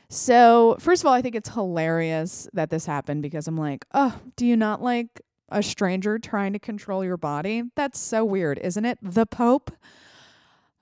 [0.09, 4.19] So, first of all, I think it's hilarious that this happened because I'm like, oh,
[4.35, 7.63] do you not like a stranger trying to control your body?
[7.75, 8.97] That's so weird, isn't it?
[9.01, 9.71] The Pope?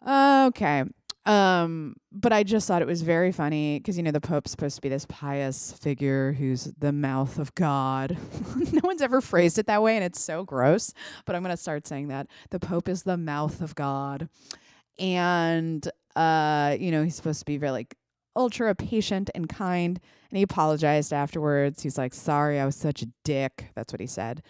[0.07, 0.83] Okay.
[1.25, 4.75] Um, but I just thought it was very funny because you know the Pope's supposed
[4.75, 8.17] to be this pious figure who's the mouth of God.
[8.55, 10.93] no one's ever phrased it that way, and it's so gross.
[11.25, 14.29] But I'm gonna start saying that the Pope is the mouth of God,
[14.97, 17.95] and uh, you know he's supposed to be very like
[18.35, 19.99] ultra patient and kind.
[20.31, 21.83] And he apologized afterwards.
[21.83, 24.41] He's like, "Sorry, I was such a dick." That's what he said.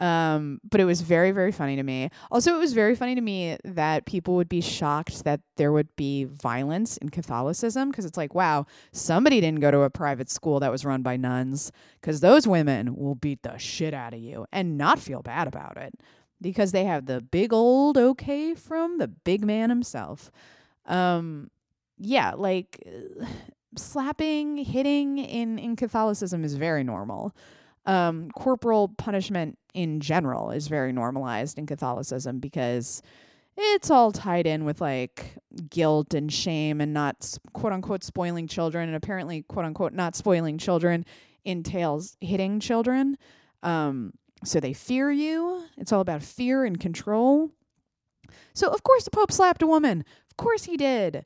[0.00, 2.10] Um, but it was very, very funny to me.
[2.30, 5.94] Also, it was very funny to me that people would be shocked that there would
[5.94, 10.58] be violence in Catholicism because it's like, wow, somebody didn't go to a private school
[10.60, 11.70] that was run by nuns
[12.00, 15.76] because those women will beat the shit out of you and not feel bad about
[15.76, 15.94] it
[16.40, 20.32] because they have the big old okay from the big man himself.
[20.86, 21.50] Um,
[21.98, 22.82] yeah, like
[23.76, 27.32] slapping, hitting in, in Catholicism is very normal
[27.86, 33.02] um, corporal punishment in general is very normalized in Catholicism because
[33.56, 35.36] it's all tied in with like
[35.70, 38.88] guilt and shame and not quote unquote spoiling children.
[38.88, 41.04] And apparently, quote unquote, not spoiling children
[41.44, 43.16] entails hitting children.
[43.62, 44.12] Um,
[44.44, 45.64] so they fear you.
[45.76, 47.50] It's all about fear and control.
[48.52, 50.04] So, of course, the Pope slapped a woman.
[50.30, 51.24] Of course, he did.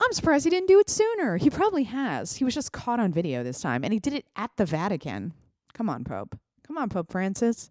[0.00, 1.36] I'm surprised he didn't do it sooner.
[1.36, 2.36] He probably has.
[2.36, 5.32] He was just caught on video this time, and he did it at the Vatican.
[5.74, 6.38] Come on, Pope.
[6.66, 7.70] Come on, Pope Francis.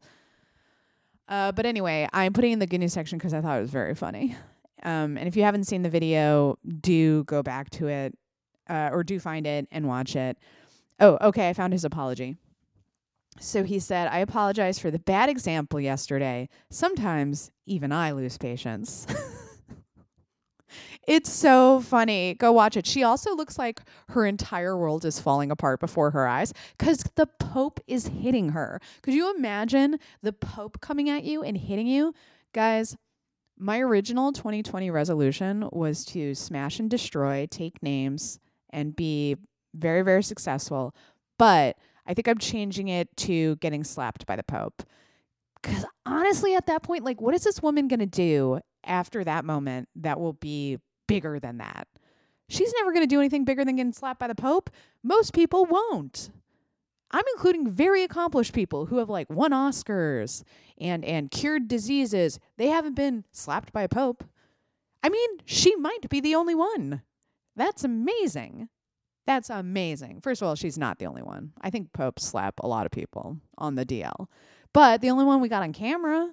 [1.28, 3.70] Uh, but anyway, I'm putting in the good news section because I thought it was
[3.70, 4.36] very funny.
[4.84, 8.18] Um, and if you haven't seen the video, do go back to it
[8.70, 10.38] uh, or do find it and watch it.
[11.00, 11.50] Oh, okay.
[11.50, 12.38] I found his apology.
[13.40, 16.50] So he said, I apologize for the bad example yesterday.
[16.72, 19.06] Sometimes even I lose patience.
[21.08, 22.34] It's so funny.
[22.34, 22.86] Go watch it.
[22.86, 23.80] She also looks like
[24.10, 28.82] her entire world is falling apart before her eyes because the Pope is hitting her.
[29.02, 32.14] Could you imagine the Pope coming at you and hitting you?
[32.54, 32.98] Guys,
[33.58, 38.40] my original 2020 resolution was to smash and destroy, take names,
[38.70, 39.38] and be
[39.74, 40.94] very, very successful.
[41.40, 44.84] But I think I'm changing it to getting slapped by the Pope.
[45.62, 49.46] Because honestly, at that point, like, what is this woman going to do after that
[49.46, 50.78] moment that will be
[51.08, 51.88] bigger than that.
[52.50, 54.70] She's never going to do anything bigger than getting slapped by the Pope.
[55.04, 56.30] Most people won't.
[57.12, 60.44] I'm including very accomplished people who have like won Oscars
[60.78, 62.40] and and cured diseases.
[62.58, 64.24] They haven't been slapped by a pope.
[65.04, 67.02] I mean, she might be the only one.
[67.56, 68.70] That's amazing.
[69.26, 70.22] That's amazing.
[70.22, 71.54] First of all, she's not the only one.
[71.62, 74.28] I think popes slap a lot of people on the DL.
[74.74, 76.32] But the only one we got on camera,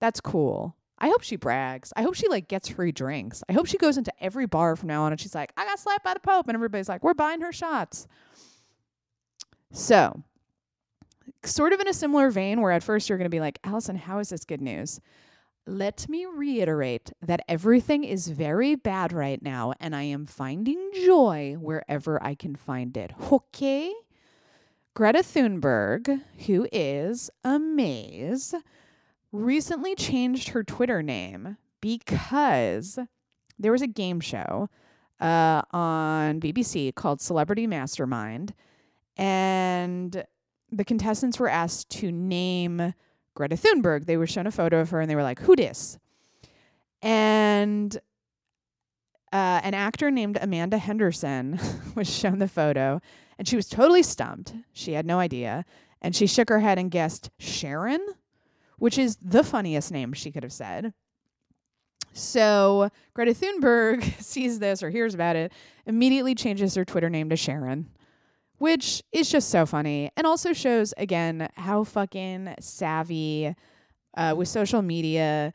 [0.00, 0.76] that's cool.
[1.02, 1.92] I hope she brags.
[1.96, 3.42] I hope she like gets free drinks.
[3.48, 5.80] I hope she goes into every bar from now on and she's like, I got
[5.80, 6.46] slapped by the Pope.
[6.46, 8.06] And everybody's like, we're buying her shots.
[9.72, 10.22] So,
[11.44, 13.96] sort of in a similar vein, where at first you're going to be like, Allison,
[13.96, 15.00] how is this good news?
[15.66, 21.56] Let me reiterate that everything is very bad right now, and I am finding joy
[21.58, 23.12] wherever I can find it.
[23.32, 23.92] Okay?
[24.94, 28.54] Greta Thunberg, who is a maze,
[29.32, 32.98] recently changed her Twitter name because
[33.58, 34.68] there was a game show
[35.20, 38.54] uh, on BBC called Celebrity Mastermind,
[39.16, 40.24] and
[40.70, 42.94] the contestants were asked to name
[43.34, 44.06] Greta Thunberg.
[44.06, 45.98] They were shown a photo of her, and they were like, "Who dis?"
[47.00, 47.94] And
[49.32, 51.58] uh, an actor named Amanda Henderson
[51.94, 53.00] was shown the photo,
[53.38, 54.54] and she was totally stumped.
[54.72, 55.64] She had no idea,
[56.00, 58.04] and she shook her head and guessed Sharon
[58.82, 60.92] which is the funniest name she could have said.
[62.14, 65.52] So Greta Thunberg sees this or hears about it,
[65.86, 67.88] immediately changes her Twitter name to Sharon,
[68.58, 73.54] which is just so funny and also shows again how fucking savvy
[74.16, 75.52] uh, with social media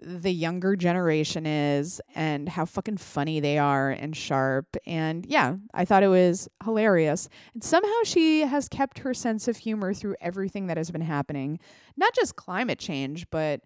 [0.00, 4.76] the younger generation is and how fucking funny they are and sharp.
[4.86, 7.28] And yeah, I thought it was hilarious.
[7.54, 11.58] And somehow she has kept her sense of humor through everything that has been happening.
[11.96, 13.62] Not just climate change, but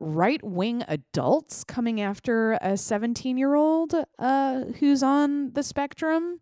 [0.00, 6.40] right wing adults coming after a 17 year old uh, who's on the spectrum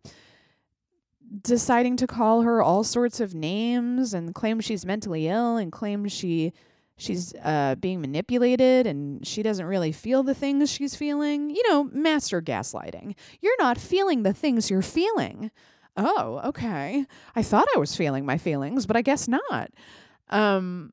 [1.41, 6.07] deciding to call her all sorts of names and claim she's mentally ill and claim
[6.07, 6.53] she
[6.97, 11.49] she's uh, being manipulated and she doesn't really feel the things she's feeling.
[11.49, 13.15] You know, master gaslighting.
[13.41, 15.51] You're not feeling the things you're feeling.
[15.95, 17.05] Oh, okay.
[17.35, 19.71] I thought I was feeling my feelings, but I guess not.
[20.29, 20.91] Um,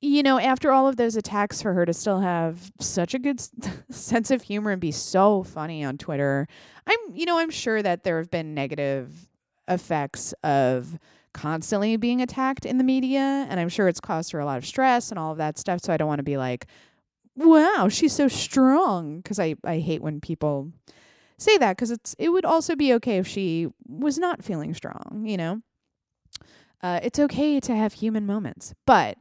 [0.00, 3.40] you know, after all of those attacks, for her to still have such a good
[3.90, 6.48] sense of humor and be so funny on Twitter,
[6.86, 9.28] I'm, you know, I'm sure that there have been negative
[9.68, 10.98] effects of
[11.32, 13.46] constantly being attacked in the media.
[13.48, 15.80] And I'm sure it's caused her a lot of stress and all of that stuff.
[15.82, 16.66] So I don't want to be like,
[17.36, 19.18] wow, she's so strong.
[19.18, 20.72] Because I, I hate when people
[21.38, 25.24] say that because it's it would also be okay if she was not feeling strong,
[25.26, 25.62] you know?
[26.82, 28.74] Uh, it's okay to have human moments.
[28.86, 29.18] But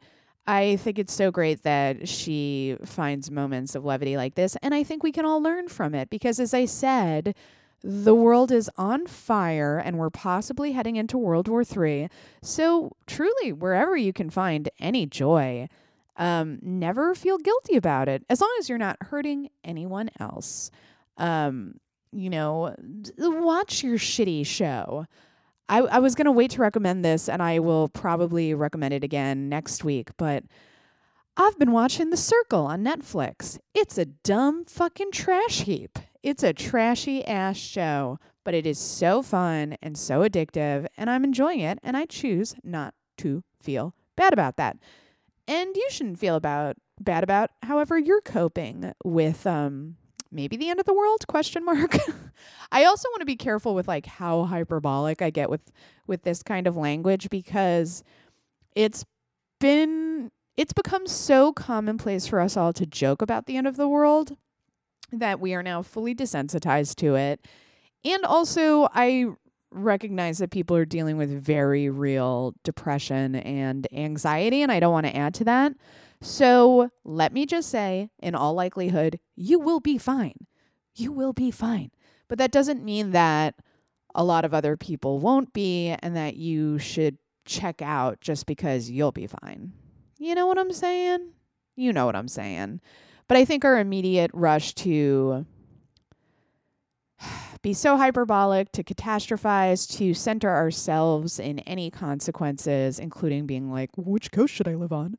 [0.47, 4.57] I think it's so great that she finds moments of levity like this.
[4.61, 7.35] And I think we can all learn from it because, as I said,
[7.83, 12.09] the world is on fire and we're possibly heading into World War III.
[12.43, 15.67] So, truly, wherever you can find any joy,
[16.17, 20.69] um, never feel guilty about it as long as you're not hurting anyone else.
[21.17, 21.79] Um,
[22.11, 22.75] you know,
[23.17, 25.07] watch your shitty show.
[25.69, 29.03] I, I was going to wait to recommend this and I will probably recommend it
[29.03, 30.43] again next week, but
[31.37, 33.57] I've been watching The Circle on Netflix.
[33.73, 35.97] It's a dumb fucking trash heap.
[36.23, 41.23] It's a trashy ass show, but it is so fun and so addictive, and I'm
[41.23, 44.77] enjoying it, and I choose not to feel bad about that.
[45.47, 49.95] And you shouldn't feel about bad about however you're coping with um
[50.31, 51.27] maybe the end of the world?
[51.27, 51.97] Question mark.
[52.71, 55.71] I also want to be careful with like how hyperbolic i get with
[56.07, 58.03] with this kind of language because
[58.75, 59.05] it's
[59.59, 63.87] been it's become so commonplace for us all to joke about the end of the
[63.87, 64.37] world
[65.11, 67.47] that we are now fully desensitized to it.
[68.03, 69.27] And also, I
[69.71, 75.05] recognize that people are dealing with very real depression and anxiety, and I don't want
[75.05, 75.73] to add to that.
[76.21, 80.47] So let me just say, in all likelihood, you will be fine.
[80.95, 81.91] You will be fine.
[82.27, 83.55] But that doesn't mean that
[84.13, 88.89] a lot of other people won't be and that you should check out just because
[88.89, 89.73] you'll be fine.
[90.17, 91.31] You know what I'm saying?
[91.75, 92.81] You know what I'm saying.
[93.31, 95.45] But I think our immediate rush to
[97.61, 104.33] be so hyperbolic, to catastrophize, to center ourselves in any consequences, including being like, which
[104.33, 105.15] coast should I live on?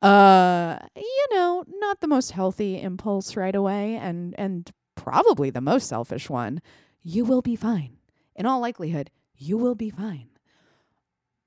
[0.00, 5.88] Uh, you know, not the most healthy impulse right away and and probably the most
[5.88, 6.62] selfish one.
[7.02, 7.96] You will be fine.
[8.36, 10.28] In all likelihood, you will be fine.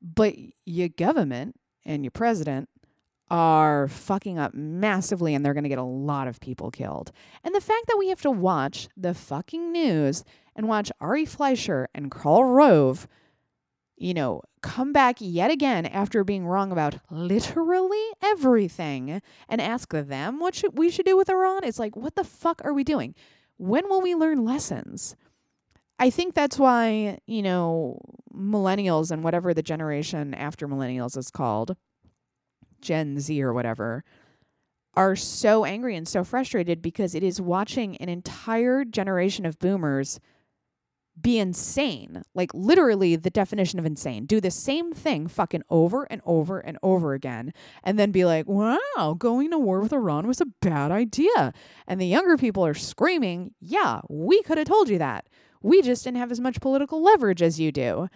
[0.01, 0.35] But
[0.65, 1.55] your government
[1.85, 2.67] and your president
[3.31, 7.13] are fucking up massively and they're going to get a lot of people killed.
[7.45, 11.87] And the fact that we have to watch the fucking news and watch Ari Fleischer
[11.95, 13.07] and Karl Rove,
[13.95, 20.41] you know, come back yet again after being wrong about literally everything and ask them
[20.41, 23.15] what should we should do with Iran, it's like, what the fuck are we doing?
[23.55, 25.15] When will we learn lessons?
[25.97, 28.01] I think that's why, you know,
[28.35, 31.77] millennials and whatever the generation after millennials is called,
[32.81, 34.03] Gen Z or whatever,
[34.93, 40.19] are so angry and so frustrated because it is watching an entire generation of boomers
[41.19, 42.23] be insane.
[42.33, 44.25] Like literally the definition of insane.
[44.25, 47.53] Do the same thing fucking over and over and over again
[47.83, 51.53] and then be like, "Wow, going to war with Iran was a bad idea."
[51.87, 55.27] And the younger people are screaming, "Yeah, we could have told you that.
[55.61, 58.07] We just didn't have as much political leverage as you do."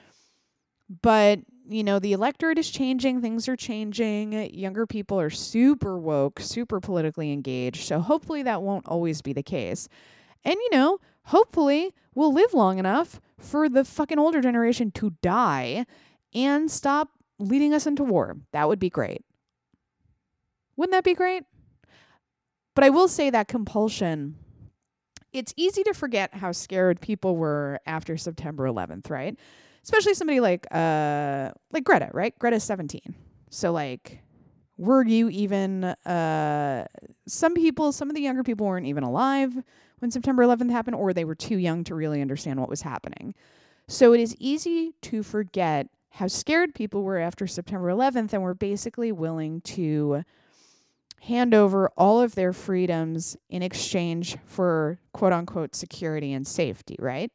[1.02, 4.54] But you know, the electorate is changing, things are changing.
[4.54, 7.84] Younger people are super woke, super politically engaged.
[7.86, 9.88] So hopefully that won't always be the case.
[10.44, 15.86] And, you know, hopefully we'll live long enough for the fucking older generation to die
[16.34, 17.10] and stop
[17.40, 18.38] leading us into war.
[18.52, 19.24] That would be great.
[20.78, 21.44] Wouldn't that be great?
[22.76, 24.36] But I will say that compulsion,
[25.32, 29.40] it's easy to forget how scared people were after September 11th, right?
[29.86, 32.38] Especially somebody like uh like Greta, right?
[32.40, 33.02] Greta's 17.
[33.52, 34.20] So like
[34.78, 36.86] were you even uh
[37.28, 39.56] some people some of the younger people weren't even alive
[40.00, 43.36] when September 11th happened or they were too young to really understand what was happening.
[43.88, 48.56] So it is easy to forget how scared people were after September 11th and were
[48.56, 50.24] basically willing to
[51.22, 57.32] hand over all of their freedoms in exchange for quote unquote security and safety, right?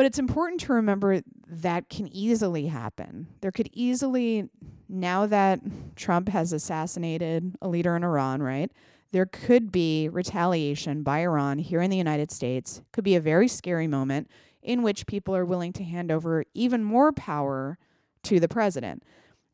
[0.00, 3.26] But it's important to remember that can easily happen.
[3.42, 4.48] There could easily,
[4.88, 5.60] now that
[5.94, 8.72] Trump has assassinated a leader in Iran, right?
[9.10, 12.80] There could be retaliation by Iran here in the United States.
[12.94, 14.30] Could be a very scary moment
[14.62, 17.76] in which people are willing to hand over even more power
[18.22, 19.02] to the president.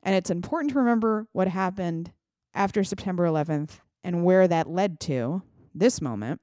[0.05, 2.13] And it's important to remember what happened
[2.55, 5.43] after September 11th and where that led to
[5.75, 6.41] this moment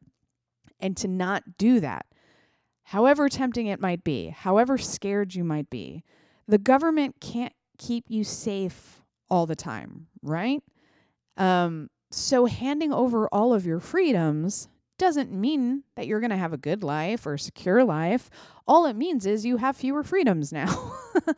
[0.82, 2.06] and to not do that
[2.84, 6.04] however tempting it might be, however scared you might be,
[6.48, 10.62] the government can't keep you safe all the time, right?
[11.38, 14.68] Um, so handing over all of your freedoms
[14.98, 18.30] doesn't mean that you're going to have a good life or a secure life.
[18.68, 20.94] All it means is you have fewer freedoms now.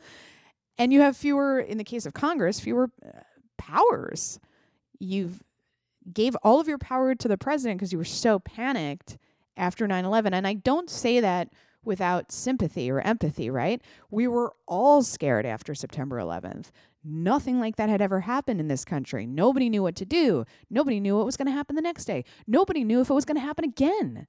[0.78, 3.20] and you have fewer in the case of Congress, fewer uh,
[3.56, 4.38] powers.
[4.98, 5.42] You've
[6.12, 9.18] gave all of your power to the president because you were so panicked
[9.56, 10.34] after 9 11.
[10.34, 11.48] And I don't say that
[11.84, 13.80] without sympathy or empathy, right?
[14.10, 16.70] We were all scared after September 11th.
[17.04, 19.26] Nothing like that had ever happened in this country.
[19.26, 20.44] Nobody knew what to do.
[20.68, 22.24] Nobody knew what was going to happen the next day.
[22.46, 24.26] Nobody knew if it was going to happen again.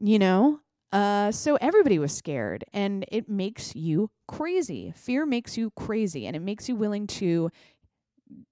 [0.00, 0.60] You know?
[0.92, 4.92] Uh, so everybody was scared, and it makes you crazy.
[4.96, 7.50] Fear makes you crazy, and it makes you willing to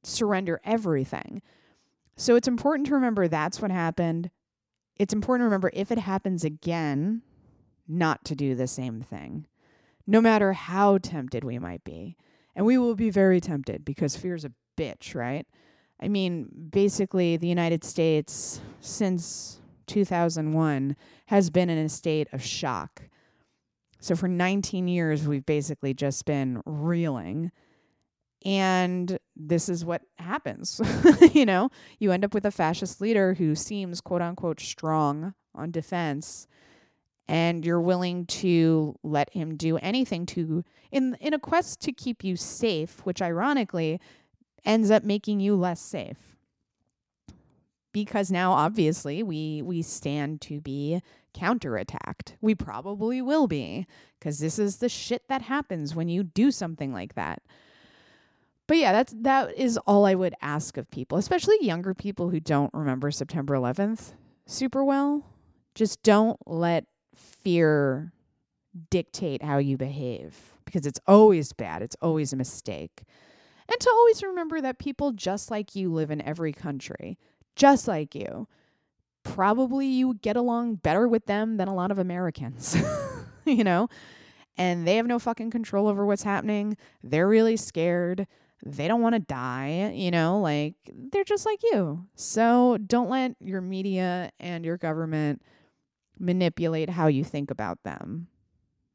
[0.05, 1.43] surrender everything.
[2.17, 4.31] So it's important to remember that's what happened
[4.99, 7.23] it's important to remember if it happens again,
[7.87, 9.47] not to do the same thing,
[10.07, 12.17] no matter how tempted we might be.
[12.55, 15.47] And we will be very tempted because fear is a bitch, right?
[16.01, 20.97] I mean, basically, the United States since 2001
[21.27, 23.03] has been in a state of shock.
[24.01, 27.51] So for 19 years, we've basically just been reeling.
[28.45, 30.81] And this is what happens.
[31.33, 35.71] you know, you end up with a fascist leader who seems quote unquote strong on
[35.71, 36.47] defense
[37.29, 42.25] and you're willing to let him do anything to in in a quest to keep
[42.25, 44.01] you safe, which ironically
[44.65, 46.37] ends up making you less safe.
[47.93, 51.03] Because now obviously we we stand to be
[51.35, 52.37] counterattacked.
[52.41, 53.87] We probably will be
[54.19, 57.43] because this is the shit that happens when you do something like that
[58.69, 62.39] but yeah, that's that is all I would ask of people, especially younger people who
[62.39, 64.13] don't remember September 11th
[64.47, 65.25] super well.
[65.75, 68.13] Just don't let fear
[68.91, 71.83] dictate how you behave because it's always bad.
[71.83, 73.03] It's always a mistake.
[73.71, 77.19] And to always remember that people just like you live in every country,
[77.55, 78.49] just like you.
[79.23, 82.77] Probably you get along better with them than a lot of Americans,
[83.45, 83.89] you know?
[84.57, 86.77] And they have no fucking control over what's happening.
[87.03, 88.27] They're really scared.
[88.65, 90.41] They don't want to die, you know?
[90.41, 92.07] Like, they're just like you.
[92.17, 95.43] So don't let your media and your government
[96.19, 98.29] manipulate how you think about them.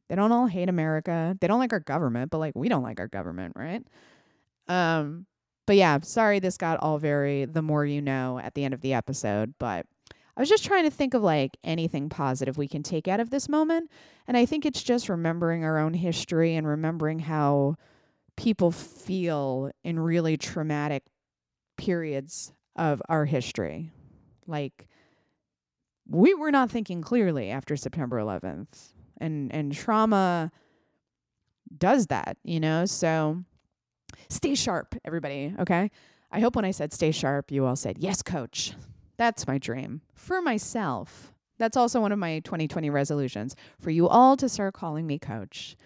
[0.10, 1.36] They don't all hate America.
[1.40, 3.84] They don't like our government, but like we don't like our government, right?
[4.68, 5.26] Um
[5.66, 8.82] but yeah, sorry this got all very the more you know at the end of
[8.82, 9.86] the episode, but
[10.36, 13.30] I was just trying to think of like anything positive we can take out of
[13.30, 13.90] this moment,
[14.28, 17.78] and I think it's just remembering our own history and remembering how
[18.36, 21.04] people feel in really traumatic
[21.78, 23.92] periods of our history.
[24.48, 24.88] Like
[26.08, 28.94] we were not thinking clearly after September 11th.
[29.20, 30.52] And and trauma
[31.78, 32.86] does that, you know?
[32.86, 33.44] So
[34.30, 35.90] stay sharp, everybody, okay?
[36.32, 38.74] I hope when I said stay sharp, you all said, "Yes, coach."
[39.18, 41.34] That's my dream for myself.
[41.60, 45.78] That's also one of my 2020 resolutions for you all to start calling me coach.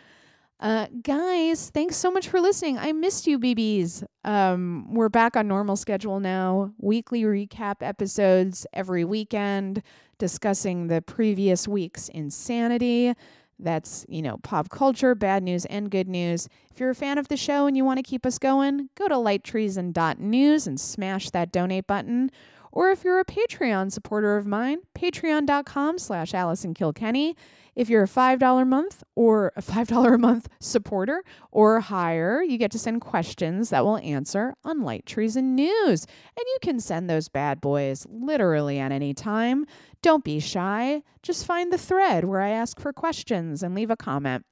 [0.59, 2.79] Uh, guys, thanks so much for listening.
[2.79, 4.03] I missed you, BBs.
[4.23, 6.73] Um, we're back on normal schedule now.
[6.79, 9.83] Weekly recap episodes every weekend,
[10.17, 13.13] discussing the previous week's insanity.
[13.59, 16.47] That's, you know, pop culture, bad news, and good news.
[16.71, 19.07] If you're a fan of the show and you want to keep us going, go
[19.07, 22.31] to lighttreason.news and smash that donate button.
[22.71, 27.35] Or if you're a Patreon supporter of mine, patreon.com slash Allison Kilkenny.
[27.75, 32.57] If you're a $5 a month or a $5 a month supporter or higher, you
[32.57, 36.05] get to send questions that we'll answer on Light Treason News.
[36.35, 39.65] And you can send those bad boys literally at any time.
[40.01, 41.03] Don't be shy.
[41.21, 44.45] Just find the thread where I ask for questions and leave a comment.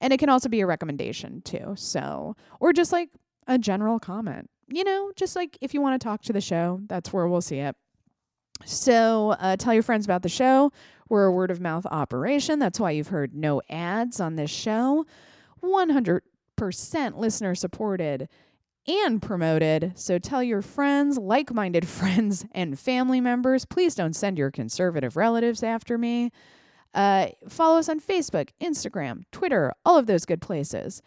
[0.00, 1.74] And it can also be a recommendation too.
[1.76, 3.10] So, or just like
[3.46, 4.50] a general comment.
[4.68, 7.40] You know, just like if you want to talk to the show, that's where we'll
[7.40, 7.76] see it.
[8.64, 10.72] So, uh, tell your friends about the show.
[11.08, 12.58] We're a word of mouth operation.
[12.58, 15.04] That's why you've heard no ads on this show.
[15.62, 16.22] 100%
[17.16, 18.28] listener supported
[18.86, 19.92] and promoted.
[19.96, 23.64] So tell your friends, like minded friends, and family members.
[23.64, 26.30] Please don't send your conservative relatives after me.
[26.94, 31.02] Uh, follow us on Facebook, Instagram, Twitter, all of those good places.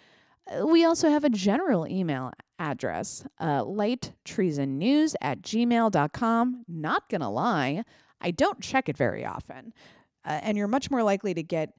[0.51, 6.65] Uh, we also have a general email address, uh, lighttreasonnews at gmail.com.
[6.67, 7.83] Not gonna lie,
[8.21, 9.73] I don't check it very often.
[10.25, 11.73] Uh, and you're much more likely to get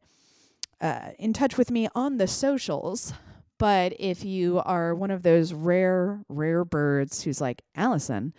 [0.81, 3.13] uh, in touch with me on the socials.
[3.59, 8.33] But if you are one of those rare, rare birds who's like, Allison,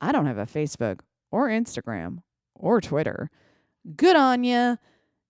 [0.00, 2.22] I don't have a Facebook or Instagram
[2.54, 3.30] or Twitter,
[3.96, 4.78] good on you.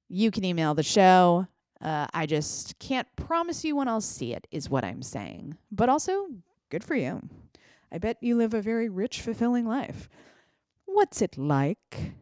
[0.08, 1.46] You can email the show.
[1.80, 5.56] Uh, I just can't promise you when I'll see it, is what I'm saying.
[5.70, 6.28] But also,
[6.74, 7.22] good for you.
[7.92, 10.08] I bet you live a very rich, fulfilling life.
[10.86, 12.14] What's it like?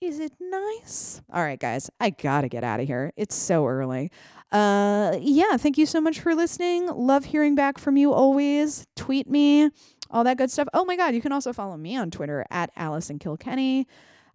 [0.00, 1.20] Is it nice?
[1.30, 3.12] All right, guys, I gotta get out of here.
[3.18, 4.10] It's so early.
[4.50, 6.86] Uh, yeah, thank you so much for listening.
[6.86, 8.86] Love hearing back from you always.
[8.96, 9.68] Tweet me,
[10.10, 10.68] all that good stuff.
[10.72, 13.86] Oh my God, you can also follow me on Twitter at Allison Kilkenny.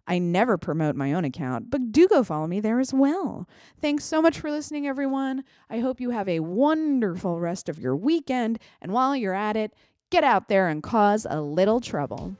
[0.06, 3.48] I never promote my own account, but do go follow me there as well.
[3.80, 5.42] Thanks so much for listening, everyone.
[5.68, 8.58] I hope you have a wonderful rest of your weekend.
[8.80, 9.74] And while you're at it,
[10.10, 12.36] get out there and cause a little trouble.